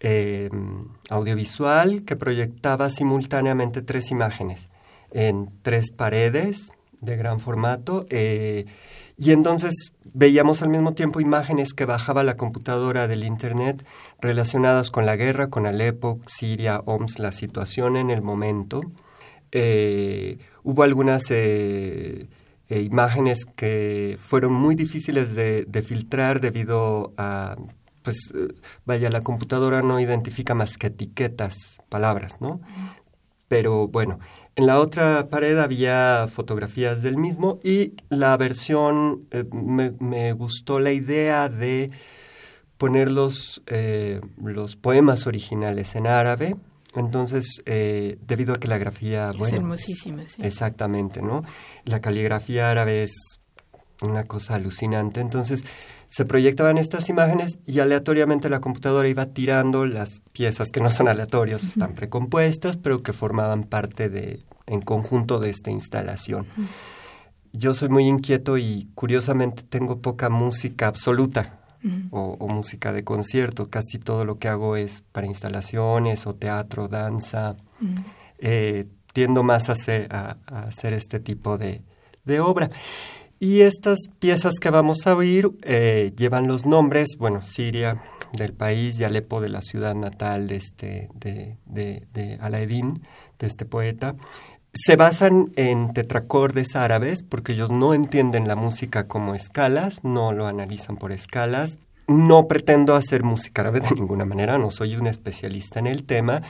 eh, 0.00 0.48
audiovisual 1.10 2.04
que 2.04 2.14
proyectaba 2.14 2.88
simultáneamente 2.88 3.82
tres 3.82 4.12
imágenes 4.12 4.70
en 5.10 5.50
tres 5.62 5.90
paredes 5.90 6.70
de 7.00 7.16
gran 7.16 7.40
formato 7.40 8.06
eh, 8.10 8.66
y 9.16 9.32
entonces 9.32 9.92
veíamos 10.14 10.62
al 10.62 10.68
mismo 10.68 10.94
tiempo 10.94 11.20
imágenes 11.20 11.72
que 11.72 11.84
bajaba 11.84 12.22
la 12.22 12.36
computadora 12.36 13.08
del 13.08 13.24
Internet 13.24 13.84
relacionadas 14.20 14.92
con 14.92 15.04
la 15.04 15.16
guerra, 15.16 15.48
con 15.48 15.66
Alepo, 15.66 16.20
Siria, 16.28 16.80
OMS, 16.84 17.18
la 17.18 17.32
situación 17.32 17.96
en 17.96 18.10
el 18.10 18.22
momento. 18.22 18.80
Eh, 19.50 20.38
hubo 20.62 20.84
algunas 20.84 21.32
imágenes 22.68 23.44
que 23.44 24.16
fueron 24.20 24.52
muy 24.52 24.76
difíciles 24.76 25.34
de, 25.34 25.82
filtrar 25.84 26.40
debido 26.40 27.12
a 27.16 27.56
pues 28.08 28.32
eh, 28.34 28.54
vaya, 28.86 29.10
la 29.10 29.20
computadora 29.20 29.82
no 29.82 30.00
identifica 30.00 30.54
más 30.54 30.78
que 30.78 30.86
etiquetas, 30.86 31.76
palabras, 31.90 32.40
¿no? 32.40 32.62
Pero 33.48 33.86
bueno, 33.88 34.18
en 34.56 34.66
la 34.66 34.80
otra 34.80 35.28
pared 35.28 35.58
había 35.58 36.26
fotografías 36.32 37.02
del 37.02 37.18
mismo 37.18 37.60
y 37.62 37.92
la 38.08 38.34
versión, 38.38 39.26
eh, 39.30 39.44
me, 39.52 40.32
gustó 40.32 40.80
la 40.80 40.92
idea 40.92 41.50
de 41.50 41.90
poner 42.78 43.12
los, 43.12 43.62
eh, 43.66 44.22
los 44.42 44.76
poemas 44.76 45.26
originales 45.26 45.94
en 45.94 46.06
árabe. 46.06 46.56
Entonces, 46.94 47.62
debido 47.66 48.54
a 48.54 48.56
que 48.58 48.68
la 48.68 48.78
grafía... 48.78 49.30
Es 49.38 49.52
hermosísima, 49.52 50.26
sí. 50.26 50.40
Exactamente, 50.42 51.20
¿no? 51.20 51.44
La 51.84 52.00
caligrafía 52.00 52.70
árabe 52.70 53.02
es 53.02 53.12
una 54.00 54.24
cosa 54.24 54.54
alucinante. 54.54 55.20
Entonces, 55.20 55.64
se 56.08 56.24
proyectaban 56.24 56.78
estas 56.78 57.10
imágenes 57.10 57.58
y 57.66 57.80
aleatoriamente 57.80 58.48
la 58.48 58.60
computadora 58.60 59.08
iba 59.08 59.26
tirando 59.26 59.84
las 59.84 60.22
piezas 60.32 60.70
que 60.70 60.80
no 60.80 60.90
son 60.90 61.06
aleatorias, 61.06 61.62
están 61.62 61.94
precompuestas, 61.94 62.78
pero 62.78 63.02
que 63.02 63.12
formaban 63.12 63.64
parte 63.64 64.08
de, 64.08 64.42
en 64.66 64.80
conjunto 64.80 65.38
de 65.38 65.50
esta 65.50 65.70
instalación. 65.70 66.46
Yo 67.52 67.74
soy 67.74 67.90
muy 67.90 68.04
inquieto 68.06 68.56
y 68.56 68.88
curiosamente 68.94 69.62
tengo 69.62 70.00
poca 70.00 70.30
música 70.30 70.86
absoluta 70.86 71.60
o, 72.10 72.48
música 72.48 72.92
de 72.92 73.04
concierto. 73.04 73.68
Casi 73.68 73.98
todo 73.98 74.24
lo 74.24 74.38
que 74.38 74.48
hago 74.48 74.76
es 74.76 75.02
para 75.12 75.26
instalaciones 75.26 76.26
o 76.26 76.34
teatro, 76.34 76.88
danza. 76.88 77.54
Eh, 78.38 78.86
tiendo 79.12 79.42
más 79.42 79.68
a 79.68 79.72
hacer, 79.72 80.08
a, 80.14 80.36
hacer 80.46 80.94
este 80.94 81.20
tipo 81.20 81.58
de, 81.58 81.82
de 82.24 82.40
obra. 82.40 82.70
Y 83.40 83.60
estas 83.60 83.98
piezas 84.18 84.54
que 84.60 84.70
vamos 84.70 85.06
a 85.06 85.14
oír 85.14 85.50
eh, 85.62 86.12
llevan 86.16 86.48
los 86.48 86.66
nombres, 86.66 87.16
bueno, 87.18 87.42
Siria 87.42 88.02
del 88.32 88.52
país 88.52 88.98
y 88.98 89.04
Alepo 89.04 89.40
de 89.40 89.48
la 89.48 89.62
ciudad 89.62 89.94
natal 89.94 90.48
de, 90.48 90.56
este, 90.56 91.08
de, 91.14 91.56
de, 91.66 92.06
de 92.12 92.38
Alaeddin, 92.40 93.02
de 93.38 93.46
este 93.46 93.64
poeta. 93.64 94.16
se 94.74 94.96
basan 94.96 95.52
en 95.56 95.92
tetracordes 95.92 96.76
árabes 96.76 97.22
porque 97.22 97.52
ellos 97.52 97.70
no 97.70 97.94
entienden 97.94 98.48
la 98.48 98.56
música 98.56 99.06
como 99.06 99.34
escalas, 99.34 100.04
no 100.04 100.32
lo 100.32 100.46
analizan 100.46 100.96
por 100.96 101.12
escalas. 101.12 101.78
No 102.06 102.48
pretendo 102.48 102.94
hacer 102.94 103.22
música 103.22 103.60
árabe 103.60 103.80
de 103.80 103.90
ninguna 103.90 104.24
manera, 104.24 104.56
no 104.56 104.70
soy 104.70 104.96
un 104.96 105.06
especialista 105.06 105.78
en 105.78 105.86
el 105.86 106.04
tema, 106.04 106.40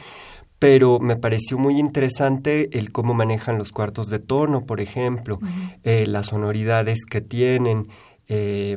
pero 0.58 0.98
me 0.98 1.16
pareció 1.16 1.58
muy 1.58 1.78
interesante 1.78 2.76
el 2.78 2.90
cómo 2.92 3.14
manejan 3.14 3.58
los 3.58 3.72
cuartos 3.72 4.08
de 4.08 4.18
tono, 4.18 4.66
por 4.66 4.80
ejemplo, 4.80 5.38
eh, 5.84 6.06
las 6.06 6.26
sonoridades 6.26 7.04
que 7.04 7.20
tienen. 7.20 7.88
Eh, 8.28 8.76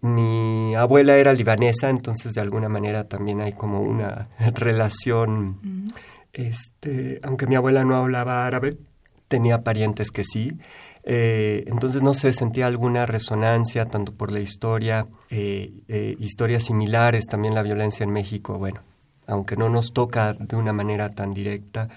mi 0.00 0.74
abuela 0.74 1.16
era 1.16 1.32
libanesa, 1.32 1.88
entonces 1.88 2.34
de 2.34 2.40
alguna 2.40 2.68
manera 2.68 3.08
también 3.08 3.40
hay 3.40 3.52
como 3.52 3.80
una 3.80 4.28
relación 4.54 5.90
este, 6.34 7.20
aunque 7.22 7.46
mi 7.46 7.54
abuela 7.54 7.84
no 7.84 7.96
hablaba 7.96 8.44
árabe, 8.44 8.76
tenía 9.28 9.62
parientes 9.62 10.10
que 10.10 10.24
sí. 10.24 10.58
Eh, 11.04 11.64
entonces, 11.66 12.02
no 12.02 12.12
sé, 12.12 12.32
sentía 12.32 12.66
alguna 12.66 13.06
resonancia 13.06 13.84
tanto 13.84 14.12
por 14.12 14.32
la 14.32 14.40
historia, 14.40 15.04
eh, 15.30 16.16
historias 16.18 16.64
similares, 16.64 17.24
también 17.26 17.54
la 17.54 17.62
violencia 17.62 18.04
en 18.04 18.10
México, 18.10 18.58
bueno, 18.58 18.80
aunque 19.26 19.56
no 19.56 19.68
nos 19.68 19.92
toca 19.92 20.32
de 20.34 20.56
una 20.56 20.72
manera 20.72 21.08
tan 21.08 21.34
directa, 21.34 21.88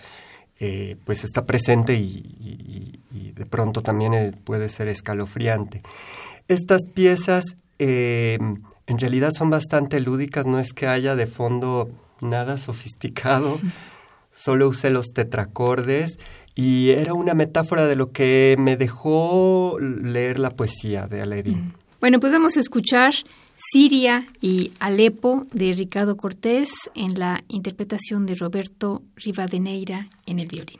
pues 1.05 1.23
está 1.23 1.45
presente 1.45 1.93
y, 1.95 3.01
de 3.35 3.45
pronto 3.45 3.83
también 3.83 4.35
puede 4.43 4.69
ser 4.69 4.87
escalofriante. 4.87 5.83
Estas 6.47 6.87
piezas 6.91 7.43
en 7.77 8.63
realidad 8.87 9.31
son 9.31 9.51
bastante 9.51 9.99
lúdicas, 9.99 10.47
no 10.47 10.59
es 10.59 10.73
que 10.73 10.87
haya 10.87 11.15
de 11.15 11.27
fondo 11.27 11.87
nada 12.21 12.57
sofisticado 12.57 13.59
solo 14.37 14.67
usé 14.69 14.89
los 14.89 15.07
tetracordes 15.07 16.19
y 16.55 16.91
era 16.91 17.13
una 17.13 17.33
metáfora 17.33 17.87
de 17.87 17.95
lo 17.95 18.11
que 18.11 18.55
me 18.59 18.77
dejó 18.77 19.77
leer 19.79 20.39
la 20.39 20.51
poesía 20.51 21.07
de 21.07 21.21
Aledín. 21.21 21.57
Mm. 21.57 21.73
Bueno, 21.99 22.19
pues 22.19 22.31
vamos 22.31 22.55
a 22.57 22.59
escuchar 22.59 23.13
Siria 23.57 24.27
y 24.39 24.71
Alepo 24.79 25.45
de 25.51 25.73
Ricardo 25.73 26.15
Cortés 26.15 26.69
en 26.93 27.17
la 27.19 27.43
interpretación 27.47 28.25
de 28.25 28.35
Roberto 28.35 29.01
Rivadeneira 29.15 30.07
en 30.27 30.39
el 30.39 30.47
violín. 30.47 30.79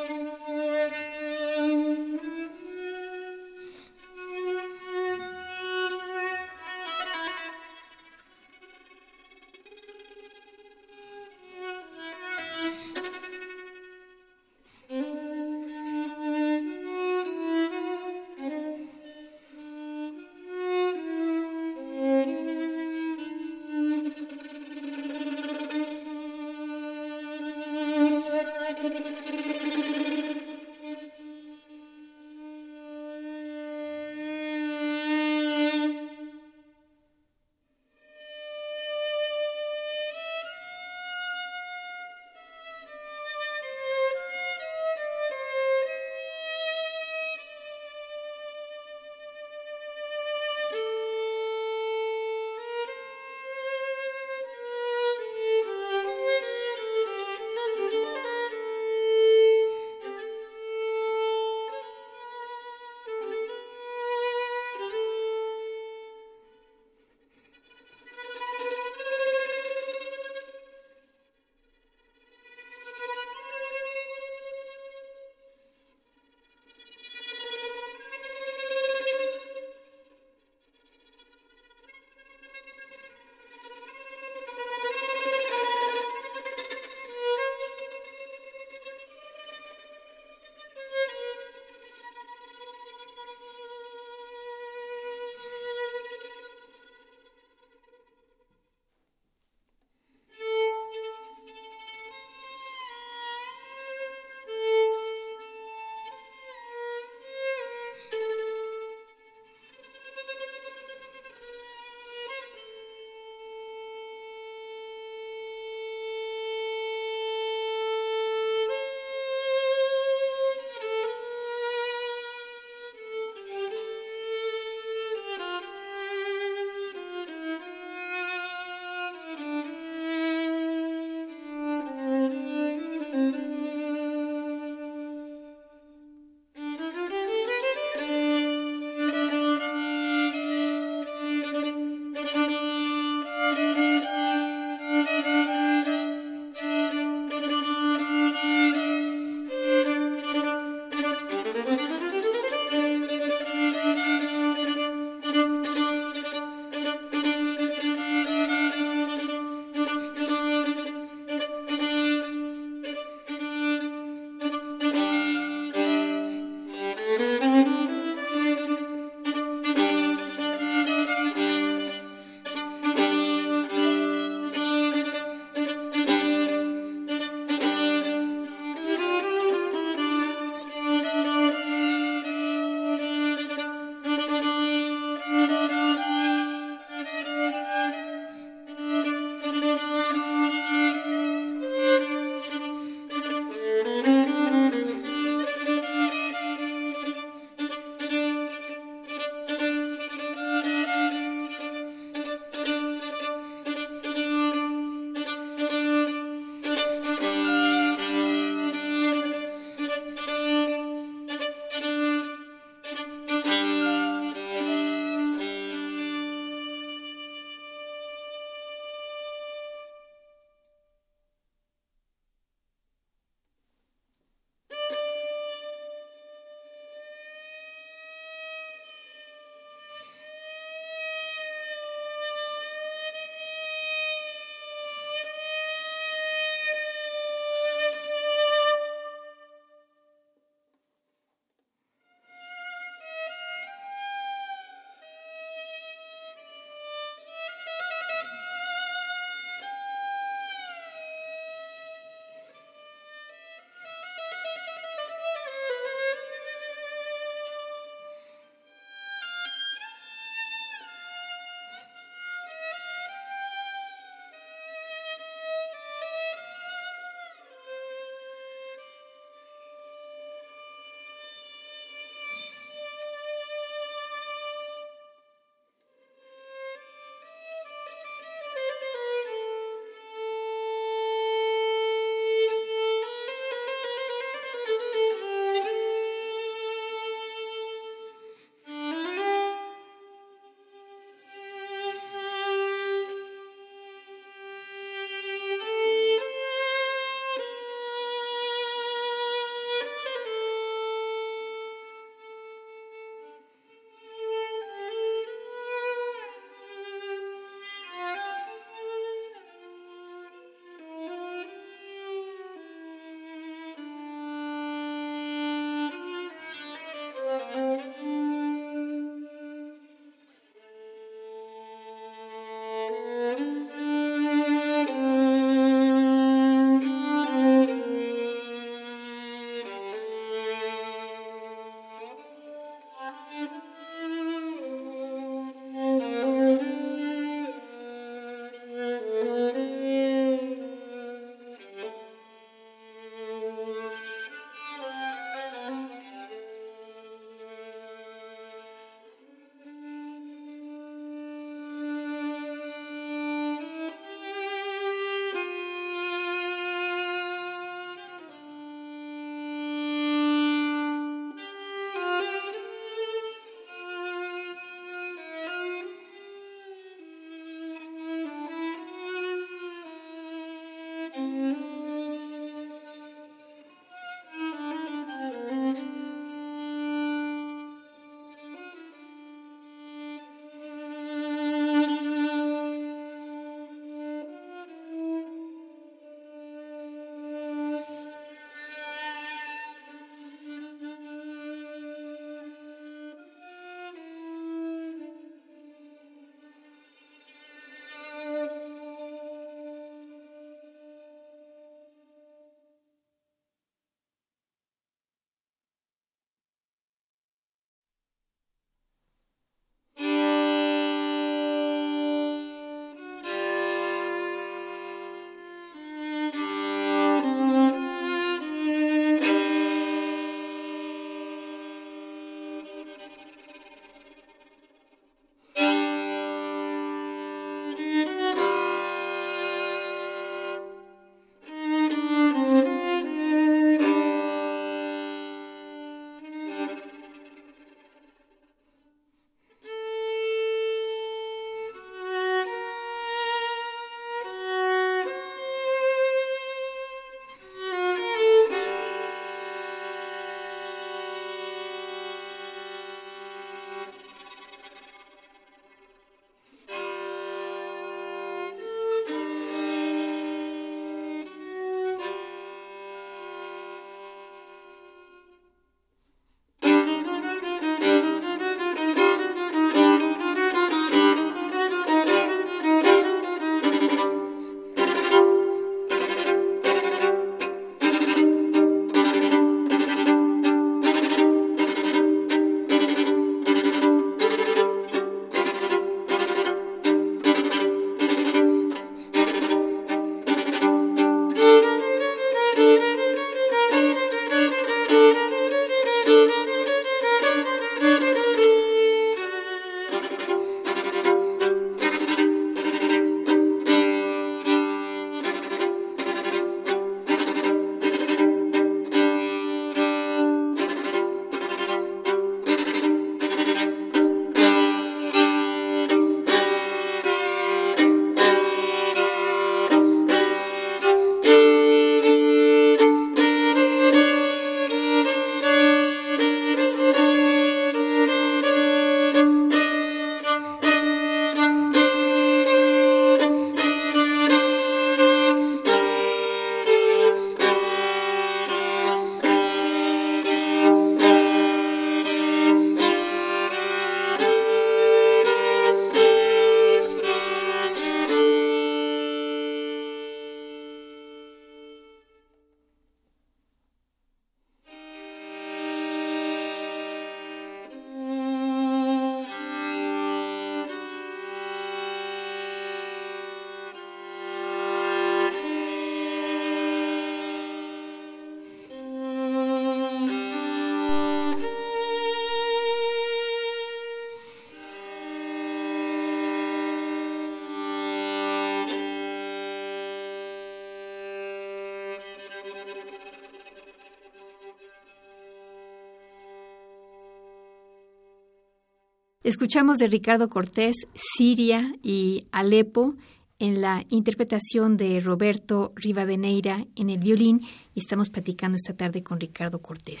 Escuchamos 589.28 589.76
de 589.76 589.88
Ricardo 589.88 590.30
Cortés, 590.30 590.86
Siria 590.94 591.74
y 591.82 592.24
Alepo 592.32 592.94
en 593.38 593.60
la 593.60 593.84
interpretación 593.90 594.78
de 594.78 595.00
Roberto 595.00 595.70
Rivadeneira 595.76 596.64
en 596.76 596.88
el 596.88 596.98
violín 596.98 597.38
y 597.74 597.80
estamos 597.80 598.08
platicando 598.08 598.56
esta 598.56 598.72
tarde 598.72 599.02
con 599.02 599.20
Ricardo 599.20 599.58
Cortés. 599.58 600.00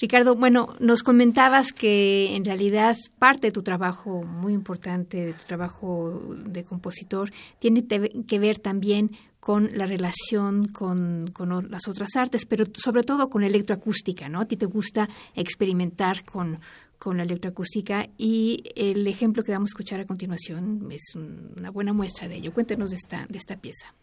Ricardo, 0.00 0.34
bueno, 0.34 0.70
nos 0.80 1.02
comentabas 1.02 1.74
que 1.74 2.34
en 2.34 2.42
realidad 2.46 2.96
parte 3.18 3.48
de 3.48 3.52
tu 3.52 3.62
trabajo 3.62 4.22
muy 4.22 4.54
importante, 4.54 5.26
de 5.26 5.32
tu 5.34 5.44
trabajo 5.46 6.18
de 6.46 6.64
compositor, 6.64 7.30
tiene 7.58 7.84
que 7.86 8.38
ver 8.38 8.60
también 8.60 9.10
con 9.40 9.68
la 9.74 9.84
relación 9.84 10.68
con, 10.68 11.30
las 11.68 11.86
otras 11.86 12.16
artes, 12.16 12.46
pero 12.46 12.64
sobre 12.78 13.02
todo 13.02 13.28
con 13.28 13.44
electroacústica, 13.44 14.26
¿no? 14.30 14.40
A 14.40 14.46
ti 14.46 14.56
te 14.56 14.64
gusta 14.64 15.06
experimentar 15.34 16.24
con, 16.24 16.58
con 17.04 17.18
la 17.18 17.24
electroacústica 17.24 18.08
y 18.16 18.64
el 18.76 19.06
ejemplo 19.06 19.44
que 19.44 19.52
vamos 19.52 19.68
a 19.68 19.72
escuchar 19.72 20.00
a 20.00 20.06
continuación 20.06 20.88
es 20.90 21.14
una 21.14 21.68
buena 21.68 21.92
muestra 21.92 22.28
de 22.28 22.36
ello. 22.36 22.54
Cuéntenos 22.54 22.88
de 22.88 22.96
esta, 22.96 23.26
de 23.28 23.36
esta 23.36 23.58
pieza. 23.58 23.94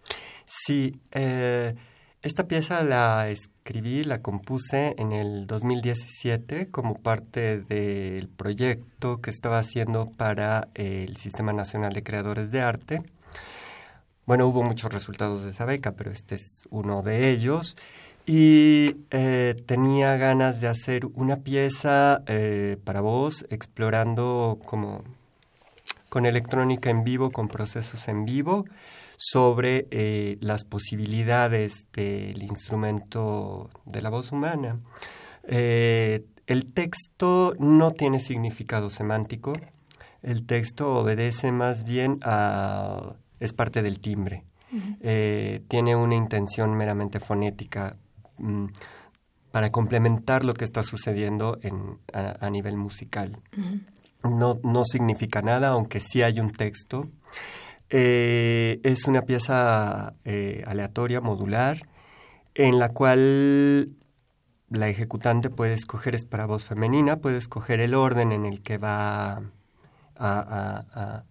Sí, 0.46 1.00
eh, 1.10 1.74
esta 2.22 2.48
pieza 2.48 2.84
la 2.84 3.28
escribí, 3.32 4.04
la 4.04 4.22
compuse 4.22 4.94
en 5.00 5.14
el 5.14 5.48
2017 5.48 6.70
como 6.70 6.94
parte 6.94 7.62
del 7.62 8.28
proyecto 8.30 9.20
que 9.20 9.32
estaba 9.32 9.58
haciendo 9.58 10.06
para 10.06 10.68
el 10.76 11.18
Sistema 11.18 11.54
Nacional 11.54 11.94
de 11.94 12.04
Creadores 12.04 12.52
de 12.52 12.62
Arte. 12.62 13.00
Bueno, 14.28 14.46
hubo 14.46 14.62
muchos 14.62 14.94
resultados 14.94 15.44
de 15.44 15.50
esa 15.50 15.66
beca, 15.66 15.94
pero 15.94 16.12
este 16.12 16.36
es 16.36 16.68
uno 16.70 17.02
de 17.02 17.32
ellos 17.32 17.76
y 18.26 18.98
eh, 19.10 19.56
tenía 19.66 20.16
ganas 20.18 20.62
de 20.62 20.68
hacer 20.68 21.06
una 21.14 21.38
pieza 21.38 22.24
eh, 22.28 22.78
para 22.84 23.02
voz 23.02 23.46
explorando 23.50 24.60
como 24.66 25.04
con 26.10 26.26
electrónica 26.26 26.90
en 26.90 27.04
vivo, 27.04 27.32
con 27.32 27.48
procesos 27.48 28.08
en 28.10 28.26
vivo, 28.26 28.66
sobre 29.18 29.88
eh, 29.92 30.38
las 30.42 30.66
posibilidades 30.66 31.86
del 31.94 32.44
instrumento 32.44 33.70
de 33.86 34.02
la 34.02 34.10
voz 34.10 34.32
humana. 34.32 34.80
el 35.48 36.74
texto 36.74 37.54
no 37.60 37.92
tiene 37.92 38.20
significado 38.20 38.90
semántico, 38.90 39.54
el 40.22 40.46
texto 40.46 40.94
obedece 40.96 41.52
más 41.52 41.86
bien 41.86 42.20
a... 42.24 43.16
es 43.40 43.54
parte 43.54 43.82
del 43.82 44.00
timbre. 44.00 44.44
tiene 45.68 45.96
una 45.96 46.16
intención 46.16 46.76
meramente 46.76 47.20
fonética 47.20 47.94
para 49.52 49.70
complementar 49.70 50.46
lo 50.46 50.54
que 50.54 50.66
está 50.66 50.84
sucediendo 50.84 51.60
en, 51.62 52.00
a, 52.14 52.50
nivel 52.50 52.78
musical. 52.78 53.38
no, 54.24 54.60
no 54.64 54.86
significa 54.86 55.42
nada, 55.42 55.70
aunque 55.70 56.00
sí 56.00 56.22
hay 56.22 56.40
un 56.40 56.52
texto. 56.52 57.06
Eh, 57.90 58.80
es 58.84 59.08
una 59.08 59.24
pieza 59.24 60.14
eh, 60.24 60.64
aleatoria, 60.66 61.20
modular, 61.20 61.90
en 62.56 62.80
la 62.80 62.90
cual 62.90 63.90
la 64.70 64.88
ejecutante 64.88 65.50
puede 65.50 65.74
escoger, 65.74 66.16
es 66.16 66.24
para 66.24 66.46
voz 66.46 66.64
femenina, 66.64 67.18
puede 67.18 67.38
escoger 67.38 67.82
el 67.82 67.94
orden 67.94 68.32
en 68.32 68.46
el 68.46 68.62
que 68.62 68.78
va 68.78 69.42
a 70.16 71.24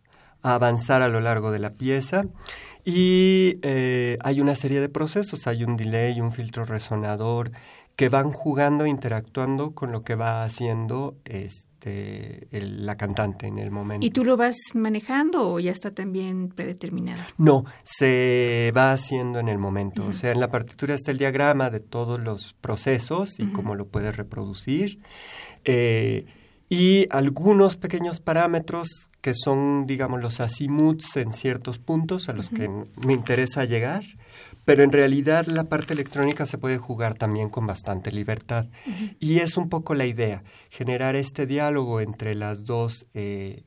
avanzar 0.43 1.03
a 1.03 1.09
lo 1.09 1.21
largo 1.21 1.51
de 1.51 1.59
la 1.59 1.71
pieza 1.71 2.25
y 2.85 3.59
eh, 3.63 4.19
hay 4.23 4.41
una 4.41 4.55
serie 4.55 4.81
de 4.81 4.89
procesos, 4.89 5.47
hay 5.47 5.65
un 5.65 5.77
delay, 5.77 6.21
un 6.21 6.33
filtro 6.33 6.65
resonador 6.65 7.51
que 8.01 8.09
van 8.09 8.33
jugando, 8.33 8.87
interactuando 8.87 9.73
con 9.73 9.93
lo 9.93 10.03
que 10.03 10.15
va 10.15 10.43
haciendo 10.43 11.19
este, 11.27 12.49
la 12.51 12.97
cantante 12.97 13.47
en 13.47 13.59
el 13.59 13.71
momento. 13.71 14.07
¿Y 14.07 14.11
tú 14.11 14.25
lo 14.25 14.39
vas 14.39 14.57
manejando 14.73 15.53
o 15.53 15.61
ya 15.61 15.71
está 15.71 15.91
también 15.91 16.49
predeterminado? 16.49 17.21
No, 17.37 17.67
se 17.83 18.73
va 18.75 18.93
haciendo 18.93 19.39
en 19.39 19.51
el 19.51 19.59
momento. 19.59 20.07
O 20.07 20.15
sea, 20.15 20.33
en 20.33 20.41
la 20.41 20.49
partitura 20.49 20.95
está 20.95 21.11
el 21.11 21.19
diagrama 21.19 21.69
de 21.69 21.81
todos 21.81 22.19
los 22.19 22.55
procesos 22.55 23.39
y 23.39 23.49
cómo 23.49 23.75
lo 23.75 23.87
puedes 23.87 24.17
reproducir. 24.17 25.01
Eh, 25.67 26.25
y 26.71 27.09
algunos 27.11 27.77
pequeños 27.77 28.21
parámetros 28.21 29.11
que 29.21 29.35
son, 29.35 29.87
digamos, 29.87 30.23
los 30.23 30.39
azimuths 30.39 31.17
en 31.17 31.33
ciertos 31.33 31.81
puntos 31.81 32.29
a 32.29 32.33
los 32.33 32.49
que 32.49 32.71
me 33.05 33.13
interesa 33.13 33.65
llegar, 33.65 34.05
pero 34.65 34.85
en 34.85 34.93
realidad 34.93 35.47
la 35.47 35.65
parte 35.65 35.93
electrónica 35.95 36.47
se 36.47 36.59
puede 36.59 36.79
jugar 36.79 37.15
también 37.15 37.51
con 37.51 37.67
bastante 37.67 38.13
libertad. 38.13 38.69
Y 39.19 39.41
es 39.41 39.57
un 39.57 39.69
poco 39.69 39.95
la 39.95 40.07
idea, 40.07 40.45
generar 40.71 41.17
este 41.17 41.45
diálogo 41.47 42.01
entre 42.01 42.37
las 42.37 42.65
dos 42.65 43.07
eh, 43.15 43.65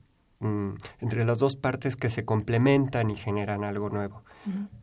entre 1.00 1.24
las 1.24 1.38
dos 1.38 1.56
partes 1.56 1.96
que 1.96 2.10
se 2.10 2.24
complementan 2.24 3.10
y 3.10 3.16
generan 3.16 3.64
algo 3.64 3.90
nuevo. 3.90 4.22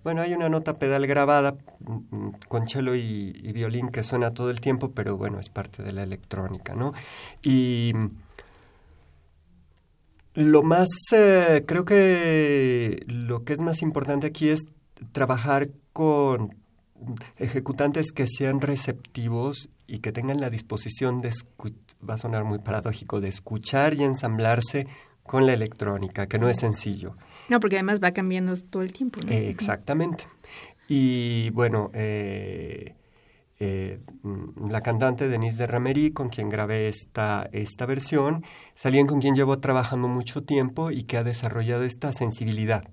Bueno, 0.03 0.21
hay 0.21 0.33
una 0.33 0.49
nota 0.49 0.73
pedal 0.73 1.05
grabada 1.05 1.55
mm, 1.85 1.93
mm, 2.09 2.31
con 2.47 2.67
cello 2.67 2.95
y, 2.95 3.51
violín 3.53 3.89
que 3.89 4.03
suena 4.03 4.33
todo 4.33 4.49
el 4.49 4.59
tiempo, 4.59 4.91
pero 4.91 5.17
bueno, 5.17 5.39
es 5.39 5.49
parte 5.49 5.83
de 5.83 5.91
la 5.91 6.03
electrónica, 6.03 6.73
¿no? 6.73 6.93
Y 7.43 7.93
lo 10.33 10.63
más, 10.63 10.87
eh, 11.11 11.63
creo 11.67 11.85
que 11.85 13.03
lo 13.07 13.43
que 13.43 13.53
es 13.53 13.61
más 13.61 13.81
importante 13.81 14.27
aquí 14.27 14.49
es 14.49 14.61
trabajar 15.11 15.69
con 15.93 16.55
ejecutantes 17.37 18.11
que 18.11 18.27
sean 18.27 18.61
receptivos 18.61 19.69
y 19.87 19.99
que 19.99 20.11
tengan 20.11 20.39
la 20.39 20.49
disposición 20.49 21.19
de, 21.21 21.31
va 22.07 22.13
a 22.13 22.17
sonar 22.17 22.45
muy 22.45 22.59
paradójico, 22.59 23.19
de 23.19 23.29
escuchar 23.29 23.93
y 23.93 24.03
ensamblarse 24.03 24.87
con 25.31 25.45
la 25.45 25.53
electrónica, 25.53 26.27
que 26.27 26.37
no 26.37 26.49
es 26.49 26.57
sencillo. 26.57 27.15
No, 27.47 27.61
porque 27.61 27.77
además 27.77 28.01
va 28.03 28.11
cambiando 28.11 28.53
todo 28.57 28.81
el 28.83 28.91
tiempo. 28.91 29.21
¿no? 29.25 29.31
exactamente. 29.31 30.25
Y 30.89 31.51
bueno, 31.51 31.89
eh, 31.93 32.95
eh, 33.57 34.01
la 34.69 34.81
cantante 34.81 35.29
Denise 35.29 35.59
de 35.59 35.67
Ramery, 35.67 36.11
con 36.11 36.27
quien 36.27 36.49
grabé 36.49 36.89
esta, 36.89 37.47
esta 37.53 37.85
versión, 37.85 38.43
salían 38.73 39.07
con 39.07 39.21
quien 39.21 39.33
llevo 39.33 39.57
trabajando 39.59 40.09
mucho 40.09 40.43
tiempo 40.43 40.91
y 40.91 41.03
que 41.03 41.15
ha 41.15 41.23
desarrollado 41.23 41.85
esta 41.85 42.11
sensibilidad, 42.11 42.83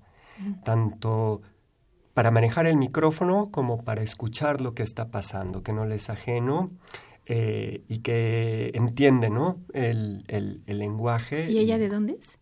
tanto 0.63 1.41
para 2.13 2.31
manejar 2.31 2.67
el 2.67 2.77
micrófono 2.77 3.49
como 3.51 3.79
para 3.79 4.01
escuchar 4.01 4.61
lo 4.61 4.73
que 4.73 4.83
está 4.83 5.09
pasando, 5.09 5.61
que 5.61 5.73
no 5.73 5.85
le 5.85 5.95
es 5.95 6.09
ajeno 6.09 6.71
eh, 7.31 7.83
y 7.87 7.99
que 7.99 8.71
entiende 8.73 9.29
¿no? 9.29 9.59
el, 9.73 10.23
el, 10.27 10.79
lenguaje. 10.79 11.49
¿Y 11.51 11.59
ella 11.59 11.77
de 11.77 11.87
dónde 11.87 12.17
es? 12.19 12.39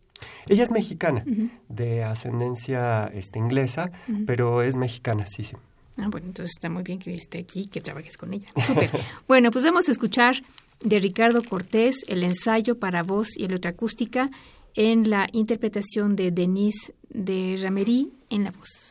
Ella 0.48 0.64
es 0.64 0.70
mexicana, 0.70 1.24
de 1.68 2.04
ascendencia 2.04 3.10
este, 3.14 3.38
inglesa, 3.38 3.92
pero 4.26 4.62
es 4.62 4.76
mexicana, 4.76 5.26
sí, 5.26 5.44
sí. 5.44 5.56
Ah, 5.98 6.08
bueno, 6.08 6.28
entonces 6.28 6.52
está 6.56 6.70
muy 6.70 6.84
bien 6.84 6.98
que 6.98 7.14
esté 7.14 7.38
aquí 7.38 7.66
que 7.66 7.82
trabajes 7.82 8.16
con 8.16 8.32
ella. 8.32 8.48
Súper. 8.66 8.90
bueno, 9.28 9.50
pues 9.50 9.64
vamos 9.64 9.88
a 9.88 9.92
escuchar 9.92 10.36
de 10.80 10.98
Ricardo 11.00 11.42
Cortés 11.42 12.04
el 12.08 12.24
ensayo 12.24 12.78
para 12.78 13.02
voz 13.02 13.36
y 13.36 13.44
electroacústica 13.44 14.30
en 14.74 15.10
la 15.10 15.28
interpretación 15.32 16.16
de 16.16 16.30
Denise 16.30 16.94
de 17.10 17.58
Ramery 17.60 18.10
en 18.30 18.44
la 18.44 18.52
voz. 18.52 18.87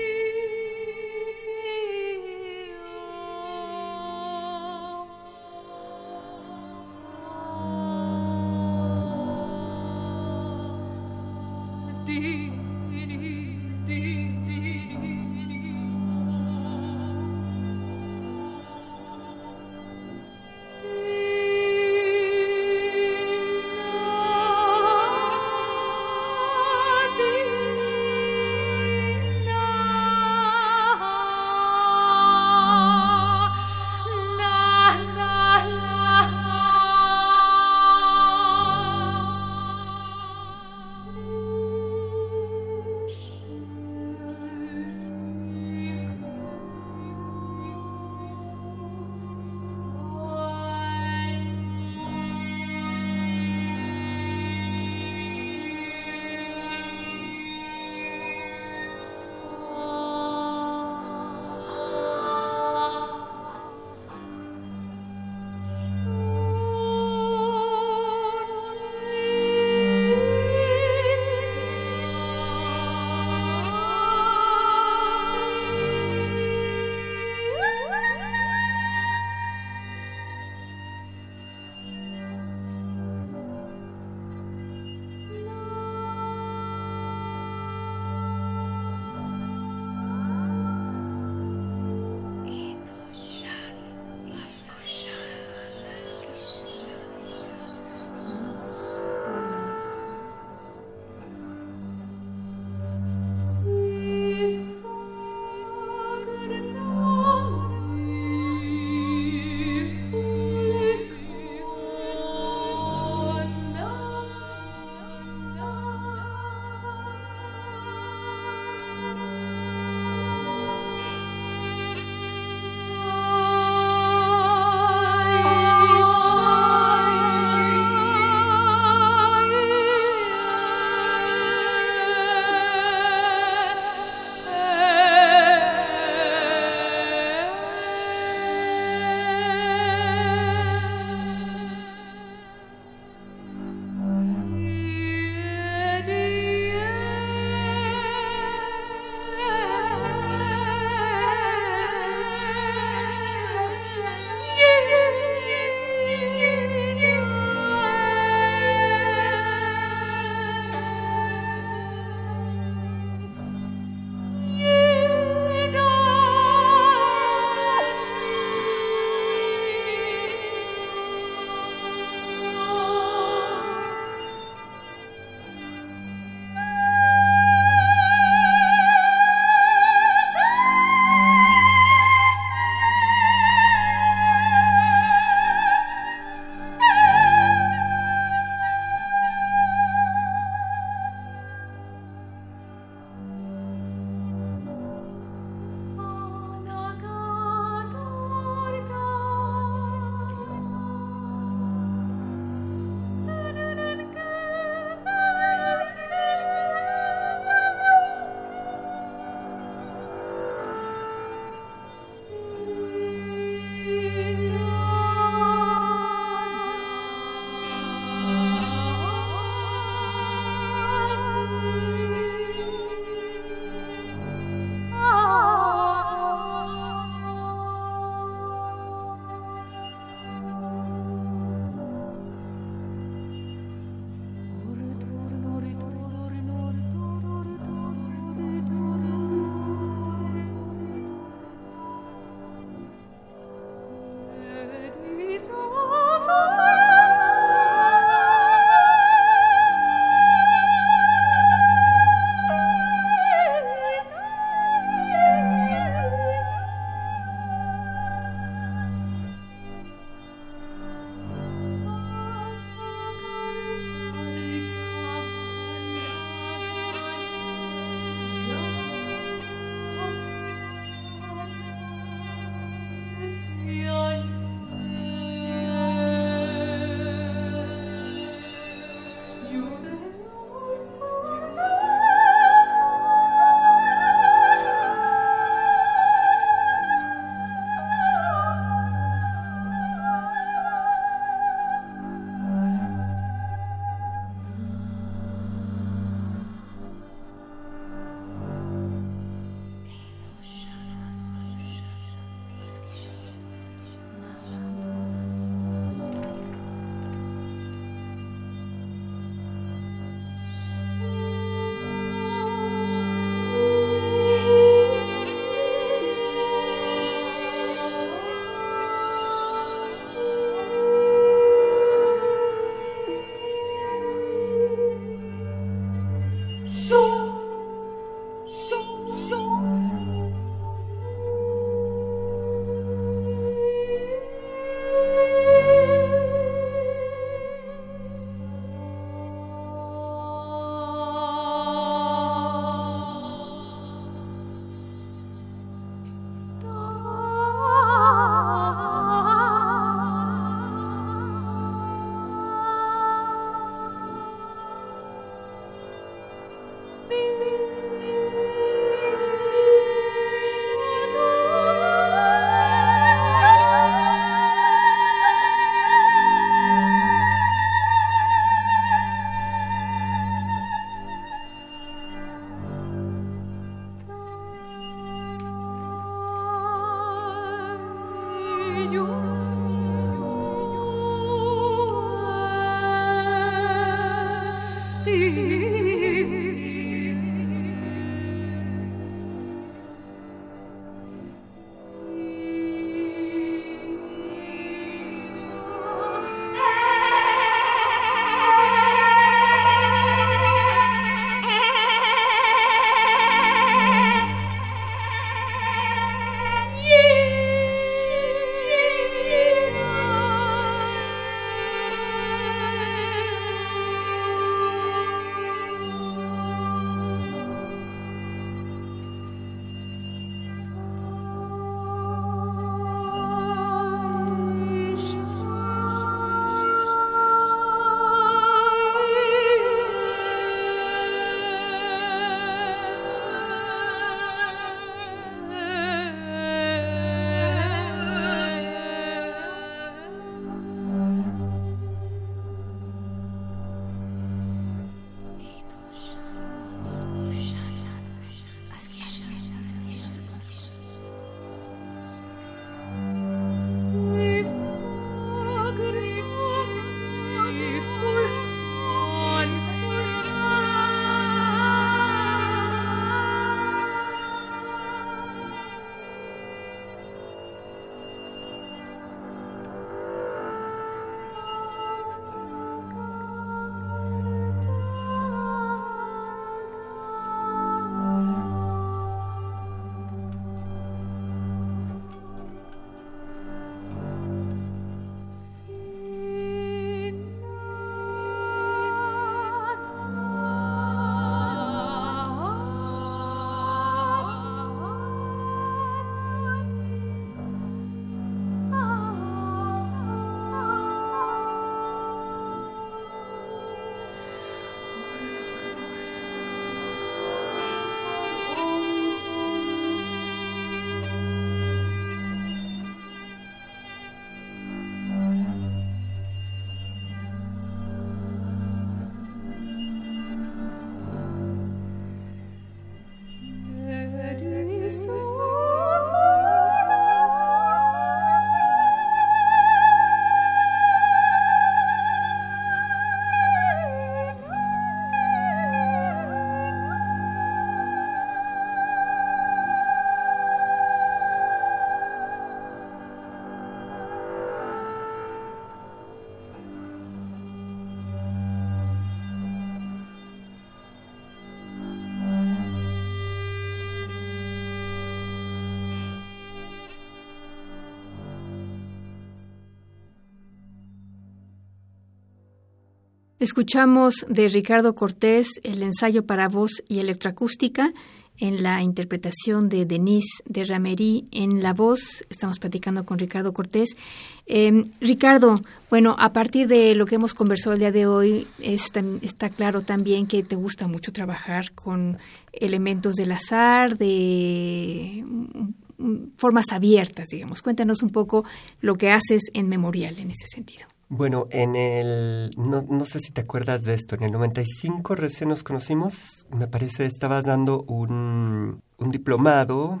Escuchamos 563.44 564.24
de 564.26 564.48
Ricardo 564.48 564.94
Cortés 564.94 565.60
el 565.64 565.82
ensayo 565.82 566.24
para 566.24 566.48
voz 566.48 566.82
y 566.88 567.00
electroacústica 567.00 567.92
en 568.38 568.62
la 568.62 568.80
interpretación 568.80 569.68
de 569.68 569.84
Denise 569.84 570.42
de 570.46 570.64
Ramery 570.64 571.28
en 571.30 571.62
la 571.62 571.74
voz. 571.74 572.24
Estamos 572.30 572.58
platicando 572.58 573.04
con 573.04 573.18
Ricardo 573.18 573.52
Cortés. 573.52 573.98
Em, 574.46 574.84
Ricardo, 574.98 575.60
bueno, 575.90 576.16
a 576.18 576.32
partir 576.32 576.68
de 576.68 576.94
lo 576.94 577.04
que 577.04 577.16
hemos 577.16 577.34
conversado 577.34 577.74
el 577.74 577.80
día 577.80 577.92
de 577.92 578.06
hoy, 578.06 578.46
está, 578.60 579.04
está 579.20 579.50
claro 579.50 579.82
también 579.82 580.26
que 580.26 580.42
te 580.42 580.56
gusta 580.56 580.86
mucho 580.86 581.12
trabajar 581.12 581.72
con 581.72 582.16
elementos 582.50 583.16
del 583.16 583.30
azar, 583.30 583.98
de 583.98 585.22
mm, 585.22 586.28
formas 586.38 586.72
abiertas, 586.72 587.28
digamos. 587.28 587.60
Cuéntanos 587.60 588.02
un 588.02 588.08
poco 588.08 588.42
lo 588.80 588.94
que 588.94 589.10
haces 589.10 589.42
en 589.52 589.68
Memorial 589.68 590.18
en 590.18 590.30
ese 590.30 590.46
sentido. 590.46 590.93
Bueno, 591.08 591.46
en 591.50 591.76
el, 591.76 592.50
no, 592.56 592.82
no, 592.82 593.04
sé 593.04 593.20
si 593.20 593.30
te 593.32 593.42
acuerdas 593.42 593.82
de 593.82 593.94
esto, 593.94 594.14
en 594.14 594.24
el 594.24 594.32
95 594.32 595.14
recién 595.14 595.50
nos 595.50 595.62
conocimos, 595.62 596.18
me 596.50 596.66
parece 596.66 597.04
estabas 597.06 597.44
dando 597.44 597.82
un, 597.82 598.82
un 598.98 599.10
diplomado 599.10 600.00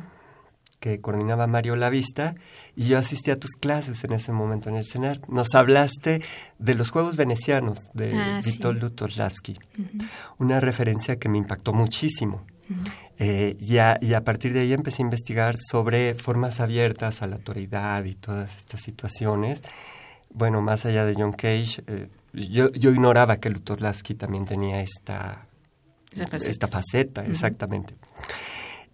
que 0.84 1.00
coordinaba 1.00 1.46
Mario 1.46 1.76
Lavista 1.76 2.34
y 2.76 2.84
yo 2.84 2.98
asistí 2.98 3.30
a 3.30 3.38
tus 3.38 3.52
clases 3.52 4.04
en 4.04 4.12
ese 4.12 4.32
momento 4.32 4.68
en 4.68 4.76
el 4.76 4.84
CENAR. 4.84 5.18
Nos 5.28 5.54
hablaste 5.54 6.20
de 6.58 6.74
los 6.74 6.90
Juegos 6.90 7.16
Venecianos 7.16 7.78
de 7.94 8.12
Ah, 8.14 8.42
sí. 8.42 8.50
Vítor 8.50 8.76
Lutoslawski, 8.76 9.58
una 10.38 10.60
referencia 10.60 11.16
que 11.16 11.30
me 11.30 11.38
impactó 11.38 11.72
muchísimo. 11.72 12.44
Eh, 13.18 13.56
y, 13.60 13.78
a, 13.78 13.96
y 14.00 14.12
a 14.12 14.24
partir 14.24 14.52
de 14.52 14.60
ahí 14.60 14.72
empecé 14.74 15.02
a 15.02 15.06
investigar 15.06 15.56
sobre 15.58 16.14
formas 16.14 16.60
abiertas 16.60 17.22
a 17.22 17.28
la 17.28 17.36
autoridad 17.36 18.04
y 18.04 18.14
todas 18.14 18.56
estas 18.56 18.82
situaciones. 18.82 19.62
Bueno, 20.34 20.60
más 20.60 20.84
allá 20.84 21.06
de 21.06 21.14
John 21.14 21.32
Cage, 21.32 21.82
eh, 21.86 22.08
yo, 22.32 22.70
yo 22.72 22.90
ignoraba 22.90 23.38
que 23.38 23.48
Lutoslawski 23.48 24.14
también 24.14 24.44
tenía 24.44 24.80
esta, 24.80 25.46
faceta. 26.12 26.50
esta 26.50 26.68
faceta, 26.68 27.24
exactamente. 27.24 27.94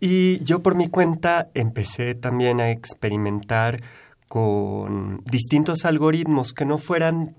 Y 0.01 0.45
yo 0.45 0.63
por 0.63 0.75
mi 0.75 0.89
cuenta 0.89 1.49
empecé 1.55 2.15
también 2.15 2.61
a 2.61 2.71
experimentar 2.71 3.83
con 4.29 5.23
distintos 5.25 5.85
algoritmos 5.85 6.53
que 6.53 6.65
no 6.67 6.79
fueran 6.79 7.35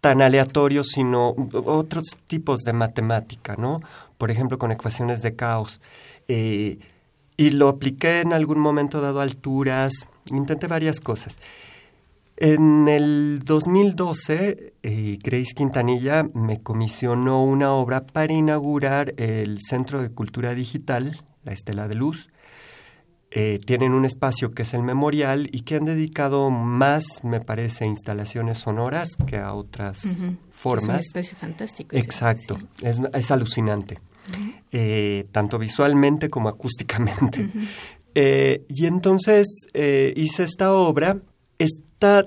tan 0.00 0.22
aleatorios, 0.22 0.88
sino 0.88 1.34
otros 1.52 2.16
tipos 2.26 2.60
de 2.60 2.72
matemática, 2.72 3.56
¿no? 3.56 3.78
Por 4.16 4.30
ejemplo, 4.30 4.58
con 4.58 4.72
ecuaciones 4.72 5.20
de 5.22 5.34
caos. 5.34 5.80
Eh, 6.28 6.78
y 7.36 7.50
lo 7.50 7.68
apliqué 7.68 8.20
en 8.20 8.32
algún 8.32 8.58
momento 8.58 9.00
dado 9.00 9.20
a 9.20 9.24
alturas, 9.24 10.08
intenté 10.32 10.66
varias 10.66 11.00
cosas. 11.00 11.38
En 12.40 12.86
el 12.86 13.40
2012, 13.44 14.74
eh, 14.84 15.18
Grace 15.20 15.54
Quintanilla 15.56 16.22
me 16.34 16.62
comisionó 16.62 17.42
una 17.42 17.72
obra 17.72 18.00
para 18.00 18.32
inaugurar 18.32 19.12
el 19.16 19.58
Centro 19.60 20.00
de 20.00 20.10
Cultura 20.10 20.54
Digital, 20.54 21.20
la 21.42 21.52
Estela 21.52 21.88
de 21.88 21.96
Luz. 21.96 22.28
Eh, 23.32 23.58
tienen 23.66 23.92
un 23.92 24.04
espacio 24.04 24.52
que 24.52 24.62
es 24.62 24.72
el 24.72 24.84
memorial 24.84 25.48
y 25.50 25.62
que 25.62 25.74
han 25.74 25.84
dedicado 25.84 26.48
más, 26.50 27.24
me 27.24 27.40
parece, 27.40 27.84
a 27.84 27.86
instalaciones 27.88 28.58
sonoras 28.58 29.16
que 29.26 29.36
a 29.38 29.52
otras 29.52 30.04
Ujú. 30.04 30.12
Es 30.14 30.20
un 30.22 30.38
formas. 30.50 31.06
espacio 31.06 31.36
fantástico. 31.36 31.96
Exacto, 31.96 32.56
sí. 32.56 32.86
es, 32.86 33.00
es 33.14 33.30
alucinante, 33.32 33.98
eh, 34.70 35.26
tanto 35.32 35.58
visualmente 35.58 36.30
como 36.30 36.48
acústicamente. 36.48 37.48
Eh, 38.14 38.64
y 38.68 38.86
entonces 38.86 39.66
hice 39.74 40.44
esta 40.44 40.72
obra, 40.72 41.18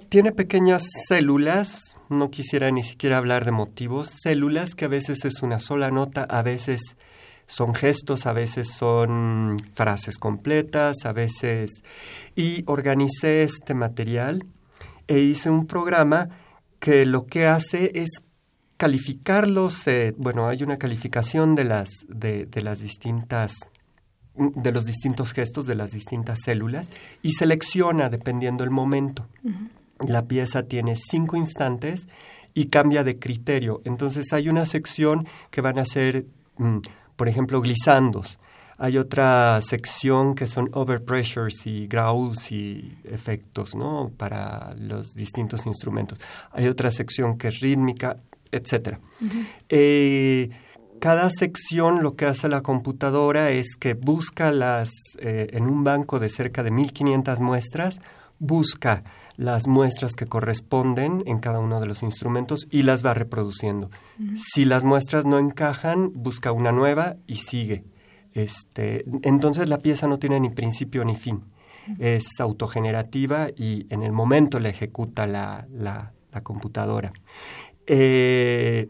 tiene 0.10 0.34
pequeñas 0.34 0.84
células, 1.08 1.96
no 2.10 2.30
quisiera 2.30 2.72
ni 2.72 2.84
siquiera 2.84 3.18
hablar 3.18 3.46
de 3.46 3.52
motivos, 3.52 4.12
células 4.22 4.76
que 4.76 4.86
a 4.86 4.90
veces 4.90 5.24
es 5.24 5.42
una 5.42 5.62
sola 5.62 5.92
nota, 5.92 6.24
a 6.24 6.42
veces 6.42 6.98
son 7.48 7.74
gestos, 7.74 8.26
a 8.26 8.34
veces 8.34 8.70
son 8.70 9.58
frases 9.74 10.18
completas, 10.18 11.06
a 11.06 11.14
veces... 11.14 11.84
Y 12.36 12.64
organicé 12.66 13.44
este 13.44 13.74
material 13.74 14.44
e 15.08 15.20
hice 15.20 15.50
un 15.50 15.68
programa 15.68 16.30
que 16.80 17.06
lo 17.06 17.26
que 17.26 17.48
hace 17.48 17.92
es 17.96 18.22
calificarlos, 18.76 19.88
eh, 19.88 20.14
bueno, 20.18 20.48
hay 20.48 20.64
una 20.64 20.78
calificación 20.78 21.56
de 21.56 21.64
las, 21.66 21.90
de 22.10 22.62
las 22.62 22.80
distintas 22.80 23.71
de 24.36 24.72
los 24.72 24.86
distintos 24.86 25.34
gestos 25.34 25.68
de 25.68 25.76
las 25.76 25.92
distintas 25.92 26.40
células 26.42 26.90
y 27.22 27.34
selecciona 27.34 28.10
dependiendo 28.10 28.64
el 28.64 28.70
momento. 28.70 29.28
La 30.00 30.24
pieza 30.26 30.64
tiene 30.64 30.96
cinco 30.96 31.36
instantes 31.36 32.08
y 32.54 32.66
cambia 32.66 33.04
de 33.04 33.20
criterio. 33.20 33.82
Entonces 33.86 34.34
hay 34.34 34.50
una 34.50 34.66
sección 34.66 35.28
que 35.50 35.62
van 35.62 35.80
a 35.80 35.86
ser, 35.86 36.26
mm, 36.58 36.78
por 37.16 37.28
ejemplo, 37.28 37.62
glisandos. 37.62 38.40
Hay 38.78 38.98
otra 38.98 39.62
sección 39.62 40.34
que 40.34 40.48
son 40.48 40.70
overpressures 40.74 41.68
y 41.68 41.86
growls 41.86 42.52
y 42.52 42.98
efectos, 43.04 43.76
¿no? 43.76 44.12
Para 44.18 44.74
los 44.80 45.14
distintos 45.14 45.68
instrumentos. 45.68 46.20
Hay 46.52 46.68
otra 46.68 46.90
sección 46.90 47.38
que 47.38 47.50
es 47.50 47.60
rítmica, 47.60 48.18
etcétera. 48.52 49.00
Eh, 49.70 50.50
cada 51.02 51.32
sección 51.32 52.04
lo 52.04 52.16
que 52.16 52.28
hace 52.28 52.48
la 52.48 52.62
computadora 52.62 53.50
es 53.50 53.76
que 53.76 53.96
busca 53.96 54.52
las, 54.52 54.92
eh, 55.18 55.48
en 55.52 55.64
un 55.64 55.84
banco 55.84 56.20
de 56.20 56.30
cerca 56.30 56.62
de 56.62 56.70
1500 56.70 57.40
muestras, 57.40 58.00
busca 58.38 59.04
las 59.36 59.68
muestras 59.68 60.14
que 60.14 60.28
corresponden 60.28 61.24
en 61.26 61.40
cada 61.40 61.60
uno 61.60 61.80
de 61.80 61.88
los 61.88 62.04
instrumentos 62.04 62.68
y 62.70 62.84
las 62.84 63.04
va 63.04 63.16
reproduciendo. 63.16 63.90
Si 64.36 64.64
las 64.64 64.84
muestras 64.84 65.26
no 65.26 65.40
encajan, 65.40 66.12
busca 66.14 66.52
una 66.52 66.72
nueva 66.72 67.16
y 67.26 67.38
sigue. 67.38 67.84
Este, 68.34 69.04
entonces 69.24 69.68
la 69.70 69.80
pieza 69.80 70.06
no 70.08 70.20
tiene 70.20 70.40
ni 70.40 70.52
principio 70.52 71.04
ni 71.04 71.16
fin. 71.16 71.44
Es 71.98 72.40
autogenerativa 72.40 73.50
y 73.56 73.88
en 73.90 74.04
el 74.04 74.12
momento 74.12 74.60
la 74.60 74.70
ejecuta 74.70 75.26
la, 75.26 75.68
la, 75.72 76.14
la 76.32 76.42
computadora. 76.42 77.12
Eh, 77.88 78.88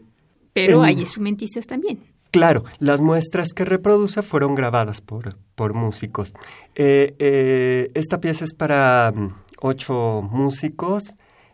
Pero 0.52 0.78
en- 0.80 0.84
hay 0.84 1.00
instrumentistas 1.00 1.66
también. 1.66 2.00
Claro, 2.30 2.64
las 2.78 3.00
muestras 3.00 3.52
que 3.52 3.64
reproduce 3.66 4.22
fueron 4.22 4.54
grabadas 4.54 5.00
por, 5.02 5.36
por 5.54 5.74
músicos. 5.74 6.32
Eh, 6.74 7.14
eh, 7.18 7.90
esta 7.94 8.20
pieza 8.20 8.44
es 8.46 8.54
para 8.54 9.12
mm, 9.14 9.28
ocho 9.60 10.26
músicos. 10.30 11.02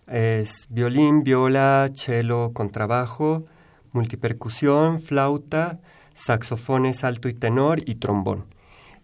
Es 0.07 0.67
violín, 0.71 1.23
viola, 1.25 1.91
cello, 1.95 2.53
contrabajo, 2.53 3.45
multipercusión, 3.93 5.01
flauta, 5.01 5.81
saxofones 6.15 7.05
alto 7.05 7.29
y 7.29 7.35
tenor 7.35 7.81
y 7.85 7.97
trombón. 7.97 8.47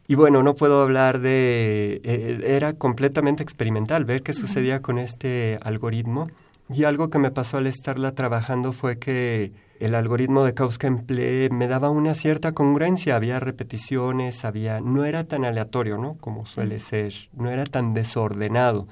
Y 0.06 0.14
bueno, 0.16 0.42
no 0.42 0.54
puedo 0.54 0.82
hablar 0.82 1.18
de... 1.20 2.00
eh, 2.04 2.40
era 2.46 2.74
completamente 2.74 3.42
experimental 3.42 4.04
ver 4.04 4.22
qué 4.22 4.32
sucedía 4.32 4.80
con 4.82 4.98
este 4.98 5.58
algoritmo. 5.62 6.28
Y 6.70 6.84
algo 6.84 7.10
que 7.10 7.18
me 7.18 7.30
pasó 7.30 7.56
al 7.58 7.66
estarla 7.66 8.12
trabajando 8.12 8.72
fue 8.72 8.98
que 8.98 9.52
el 9.84 9.94
algoritmo 9.94 10.44
de 10.44 10.54
Kauska 10.54 10.86
empleé 10.86 11.50
me 11.50 11.68
daba 11.68 11.90
una 11.90 12.14
cierta 12.14 12.52
congruencia, 12.52 13.16
había 13.16 13.38
repeticiones, 13.38 14.46
había 14.46 14.80
no 14.80 15.04
era 15.04 15.24
tan 15.24 15.44
aleatorio, 15.44 15.98
¿no? 15.98 16.16
Como 16.16 16.46
suele 16.46 16.78
ser, 16.78 17.12
no 17.34 17.50
era 17.50 17.64
tan 17.64 17.92
desordenado, 17.92 18.86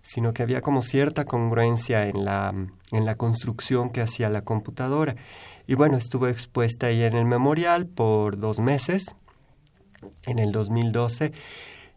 sino 0.00 0.32
que 0.32 0.42
había 0.42 0.62
como 0.62 0.80
cierta 0.82 1.26
congruencia 1.26 2.06
en 2.06 2.24
la 2.24 2.54
en 2.92 3.04
la 3.04 3.16
construcción 3.16 3.90
que 3.90 4.00
hacía 4.00 4.30
la 4.30 4.40
computadora. 4.40 5.16
Y 5.66 5.74
bueno, 5.74 5.98
estuve 5.98 6.30
expuesta 6.30 6.86
ahí 6.86 7.02
en 7.02 7.14
el 7.14 7.26
memorial 7.26 7.86
por 7.86 8.38
dos 8.38 8.58
meses, 8.58 9.16
en 10.24 10.38
el 10.38 10.50
2012, 10.50 11.32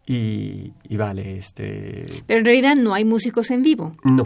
y, 0.05 0.73
y 0.89 0.97
vale, 0.97 1.37
este... 1.37 2.05
Pero 2.27 2.39
en 2.39 2.45
realidad 2.45 2.75
no 2.75 2.93
hay 2.93 3.05
músicos 3.05 3.49
en 3.49 3.61
vivo. 3.61 3.93
No, 4.03 4.25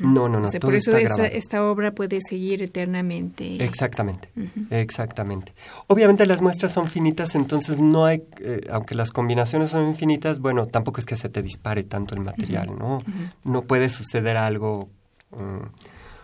no, 0.00 0.28
no, 0.28 0.40
no, 0.40 0.46
O 0.46 0.50
sea, 0.50 0.60
todo 0.60 0.70
por 0.70 0.76
eso 0.76 0.90
está 0.90 1.02
esta, 1.02 1.14
grabado. 1.16 1.36
esta 1.36 1.64
obra 1.64 1.94
puede 1.94 2.20
seguir 2.20 2.62
eternamente. 2.62 3.62
Exactamente, 3.62 4.28
exactamente. 4.70 5.52
Obviamente 5.88 6.24
las 6.26 6.40
muestras 6.40 6.72
son 6.72 6.88
finitas, 6.88 7.34
entonces 7.34 7.78
no 7.78 8.06
hay, 8.06 8.24
eh, 8.40 8.62
aunque 8.70 8.94
las 8.94 9.10
combinaciones 9.10 9.70
son 9.70 9.86
infinitas, 9.88 10.38
bueno, 10.38 10.66
tampoco 10.66 11.00
es 11.00 11.06
que 11.06 11.16
se 11.16 11.28
te 11.28 11.42
dispare 11.42 11.82
tanto 11.84 12.14
el 12.14 12.22
material, 12.22 12.76
¿no? 12.78 12.98
No 13.44 13.62
puede 13.62 13.88
suceder 13.88 14.36
algo 14.36 14.88
mm, 15.30 15.66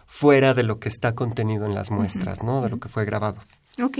fuera 0.06 0.54
de 0.54 0.62
lo 0.62 0.78
que 0.78 0.88
está 0.88 1.14
contenido 1.14 1.66
en 1.66 1.74
las 1.74 1.90
muestras, 1.90 2.42
¿no? 2.42 2.62
De 2.62 2.70
lo 2.70 2.78
que 2.78 2.88
fue 2.88 3.04
grabado. 3.04 3.36
Ok, 3.82 3.98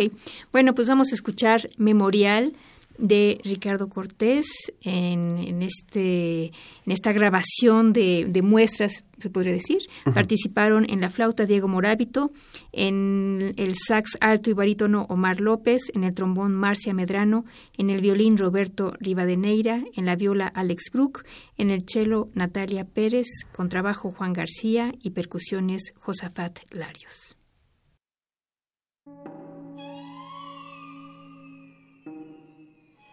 bueno, 0.53 0.75
pues 0.75 0.89
vamos 0.89 1.13
a 1.13 1.15
escuchar 1.15 1.69
Memorial 1.77 2.55
de 3.01 3.41
Ricardo 3.45 3.89
Cortés 3.89 4.47
en, 4.83 5.39
en 5.39 5.63
este, 5.63 6.47
en 6.47 6.93
esta 6.93 7.13
grabación 7.13 7.93
de, 7.93 8.27
de 8.29 8.43
muestras, 8.43 9.05
se 9.19 9.31
podría 9.31 9.53
decir. 9.53 9.79
Participaron 10.15 10.87
en 10.89 11.01
la 11.01 11.11
flauta 11.11 11.47
Diego 11.47 11.67
Morábito, 11.67 12.29
en 12.73 13.55
el 13.57 13.75
sax 13.75 14.17
alto 14.21 14.51
y 14.51 14.53
barítono 14.53 15.07
Omar 15.09 15.41
López, 15.41 15.91
en 15.95 16.05
el 16.05 16.15
trombón 16.15 16.55
Marcia 16.55 16.95
Medrano, 16.95 17.45
en 17.77 17.91
el 17.91 18.01
violín 18.01 18.37
Roberto 18.37 18.95
Rivadeneira, 19.01 19.83
en 19.95 20.07
la 20.07 20.17
viola 20.17 20.47
Alex 20.47 20.85
Brook, 20.93 21.25
en 21.57 21.71
el 21.71 21.83
cello 21.87 22.29
Natalia 22.35 22.85
Pérez, 22.85 23.27
contrabajo 23.53 24.11
Juan 24.11 24.33
García 24.33 24.95
y 25.03 25.11
percusiones 25.11 25.93
Josafat 25.99 26.61
Larios. 26.71 27.40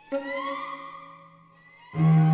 thank 0.10 0.24
you. 1.93 2.26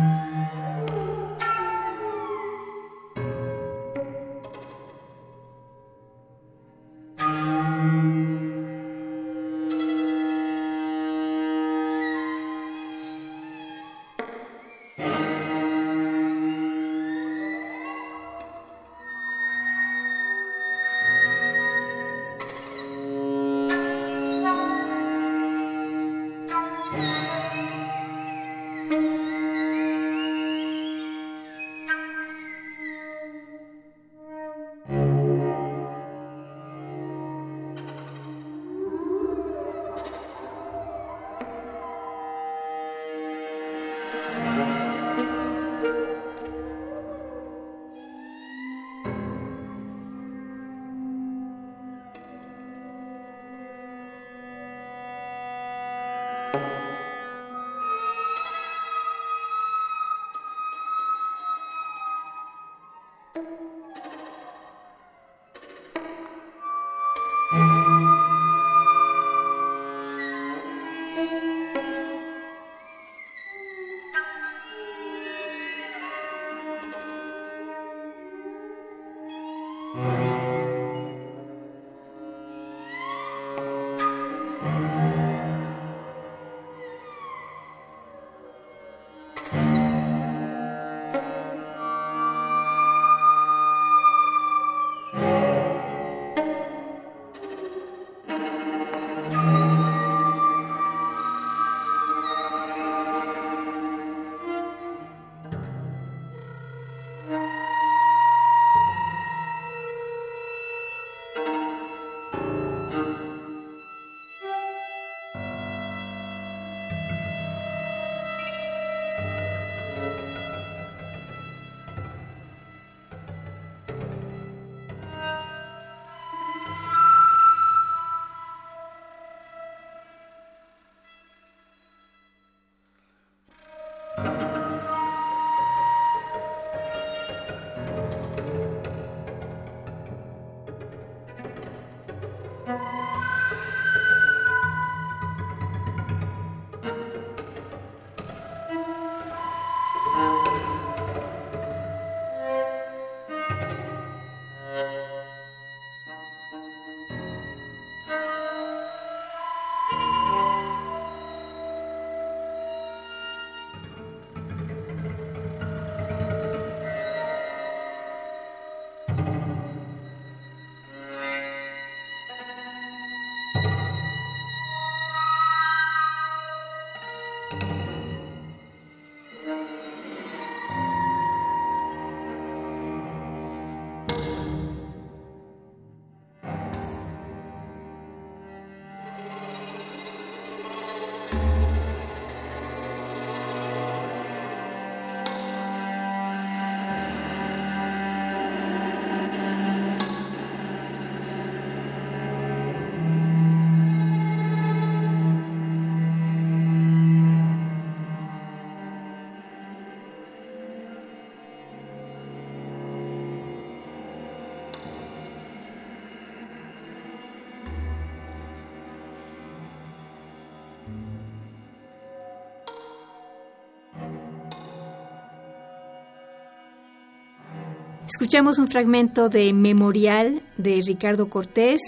Escuchamos 228.14 228.60
un 228.60 228.68
fragmento 228.68 229.28
de 229.28 229.52
Memorial 229.52 230.40
de 230.56 230.80
Ricardo 230.86 231.28
Cortés. 231.28 231.80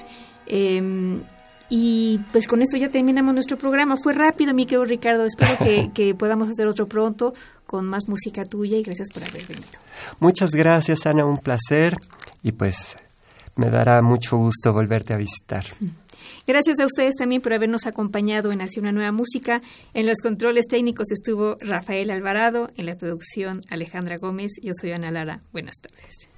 Em, 0.49 1.21
y 1.71 2.19
pues 2.33 2.49
con 2.49 2.63
esto 2.63 2.77
ya 2.77 2.89
terminamos 2.89 3.33
nuestro 3.33 3.57
programa. 3.57 3.95
Fue 3.97 4.13
rápido, 4.13 4.53
mi 4.53 4.67
querido 4.67 4.85
Ricardo. 4.85 5.25
Espero 5.25 5.57
que, 5.59 5.89
que, 5.95 6.17
podamos 6.17 6.49
hacer 6.49 6.67
otro 6.67 6.87
pronto 6.87 7.33
con 7.65 7.87
más 7.87 8.09
música 8.09 8.45
tuya 8.45 8.77
y 8.77 8.83
gracias 8.83 9.09
por 9.15 9.23
haber 9.23 9.47
venido. 9.47 9.69
Muchas 10.19 10.51
gracias, 10.51 11.07
Ana. 11.07 11.25
Un 11.25 11.39
placer. 11.39 11.97
Y 12.43 12.51
pues 12.51 12.97
me 13.55 13.71
dará 13.71 14.03
mucho 14.03 14.37
gusto 14.37 14.73
volverte 14.73 15.15
a 15.15 15.19
visitar. 15.19 15.65
Gracias 16.47 16.79
a 16.79 16.87
ustedes 16.87 17.17
también 17.17 17.43
por 17.43 17.53
habernos 17.53 17.87
acompañado 17.87 18.53
en 18.53 18.61
Hacia 18.61 18.81
una 18.81 18.93
Nueva 18.93 19.11
Música. 19.11 19.61
En 19.95 20.07
los 20.07 20.21
controles 20.21 20.67
técnicos 20.69 21.11
estuvo 21.11 21.57
Rafael 21.61 22.11
Alvarado, 22.11 22.71
en 22.77 22.87
la 22.87 22.97
producción 22.97 23.61
Alejandra 23.69 24.17
Gómez. 24.17 24.53
Yo 24.63 24.73
soy 24.81 24.93
Ana 24.93 25.11
Lara. 25.11 25.41
Buenas 25.53 25.77
tardes. 25.81 26.29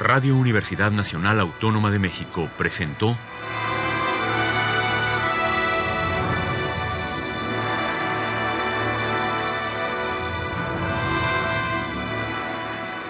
Radio 0.00 0.36
Universidad 0.36 0.92
Nacional 0.92 1.40
Autónoma 1.40 1.90
de 1.90 1.98
México 1.98 2.48
presentó 2.56 3.16